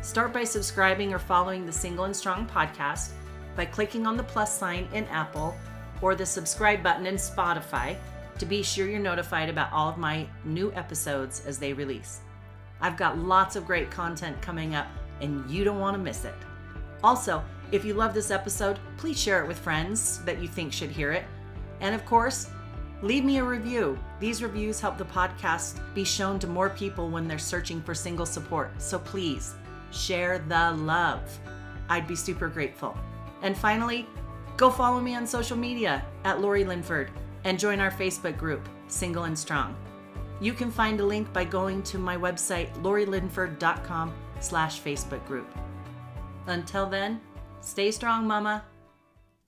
Start 0.02 0.32
by 0.32 0.42
subscribing 0.42 1.14
or 1.14 1.20
following 1.20 1.64
the 1.64 1.72
Single 1.72 2.06
and 2.06 2.16
Strong 2.16 2.48
podcast 2.48 3.10
by 3.54 3.64
clicking 3.64 4.04
on 4.04 4.16
the 4.16 4.24
plus 4.24 4.58
sign 4.58 4.88
in 4.92 5.04
Apple 5.04 5.54
or 6.00 6.16
the 6.16 6.26
subscribe 6.26 6.82
button 6.82 7.06
in 7.06 7.14
Spotify 7.14 7.96
to 8.38 8.44
be 8.44 8.64
sure 8.64 8.88
you're 8.88 8.98
notified 8.98 9.48
about 9.48 9.72
all 9.72 9.88
of 9.88 9.98
my 9.98 10.26
new 10.44 10.72
episodes 10.72 11.44
as 11.46 11.56
they 11.56 11.72
release. 11.72 12.18
I've 12.80 12.96
got 12.96 13.16
lots 13.16 13.54
of 13.54 13.64
great 13.64 13.92
content 13.92 14.42
coming 14.42 14.74
up 14.74 14.88
and 15.20 15.48
you 15.48 15.62
don't 15.62 15.78
want 15.78 15.96
to 15.96 16.02
miss 16.02 16.24
it. 16.24 16.34
Also, 17.04 17.40
if 17.70 17.84
you 17.84 17.94
love 17.94 18.12
this 18.12 18.32
episode, 18.32 18.80
please 18.96 19.20
share 19.20 19.44
it 19.44 19.46
with 19.46 19.60
friends 19.60 20.18
that 20.24 20.42
you 20.42 20.48
think 20.48 20.72
should 20.72 20.90
hear 20.90 21.12
it. 21.12 21.24
And 21.78 21.94
of 21.94 22.04
course, 22.04 22.50
leave 23.02 23.24
me 23.24 23.38
a 23.38 23.44
review. 23.44 23.96
These 24.18 24.42
reviews 24.42 24.80
help 24.80 24.98
the 24.98 25.04
podcast 25.04 25.78
be 25.94 26.02
shown 26.02 26.40
to 26.40 26.48
more 26.48 26.70
people 26.70 27.08
when 27.08 27.28
they're 27.28 27.38
searching 27.38 27.80
for 27.80 27.94
single 27.94 28.26
support. 28.26 28.72
So 28.82 28.98
please 28.98 29.54
share 29.92 30.38
the 30.48 30.72
love. 30.72 31.38
I'd 31.88 32.08
be 32.08 32.16
super 32.16 32.48
grateful. 32.48 32.96
And 33.42 33.56
finally, 33.56 34.06
go 34.56 34.70
follow 34.70 35.00
me 35.00 35.14
on 35.14 35.26
social 35.26 35.56
media 35.56 36.04
at 36.24 36.40
Lori 36.40 36.64
Linford 36.64 37.10
and 37.44 37.58
join 37.58 37.80
our 37.80 37.90
Facebook 37.90 38.38
group, 38.38 38.68
Single 38.88 39.24
and 39.24 39.38
Strong. 39.38 39.76
You 40.40 40.52
can 40.52 40.70
find 40.70 40.98
a 41.00 41.06
link 41.06 41.32
by 41.32 41.44
going 41.44 41.82
to 41.84 41.98
my 41.98 42.16
website, 42.16 42.72
lorilinford.com 42.82 44.12
slash 44.40 44.80
Facebook 44.80 45.24
group. 45.26 45.46
Until 46.46 46.86
then, 46.88 47.20
stay 47.60 47.90
strong, 47.90 48.26
mama. 48.26 48.64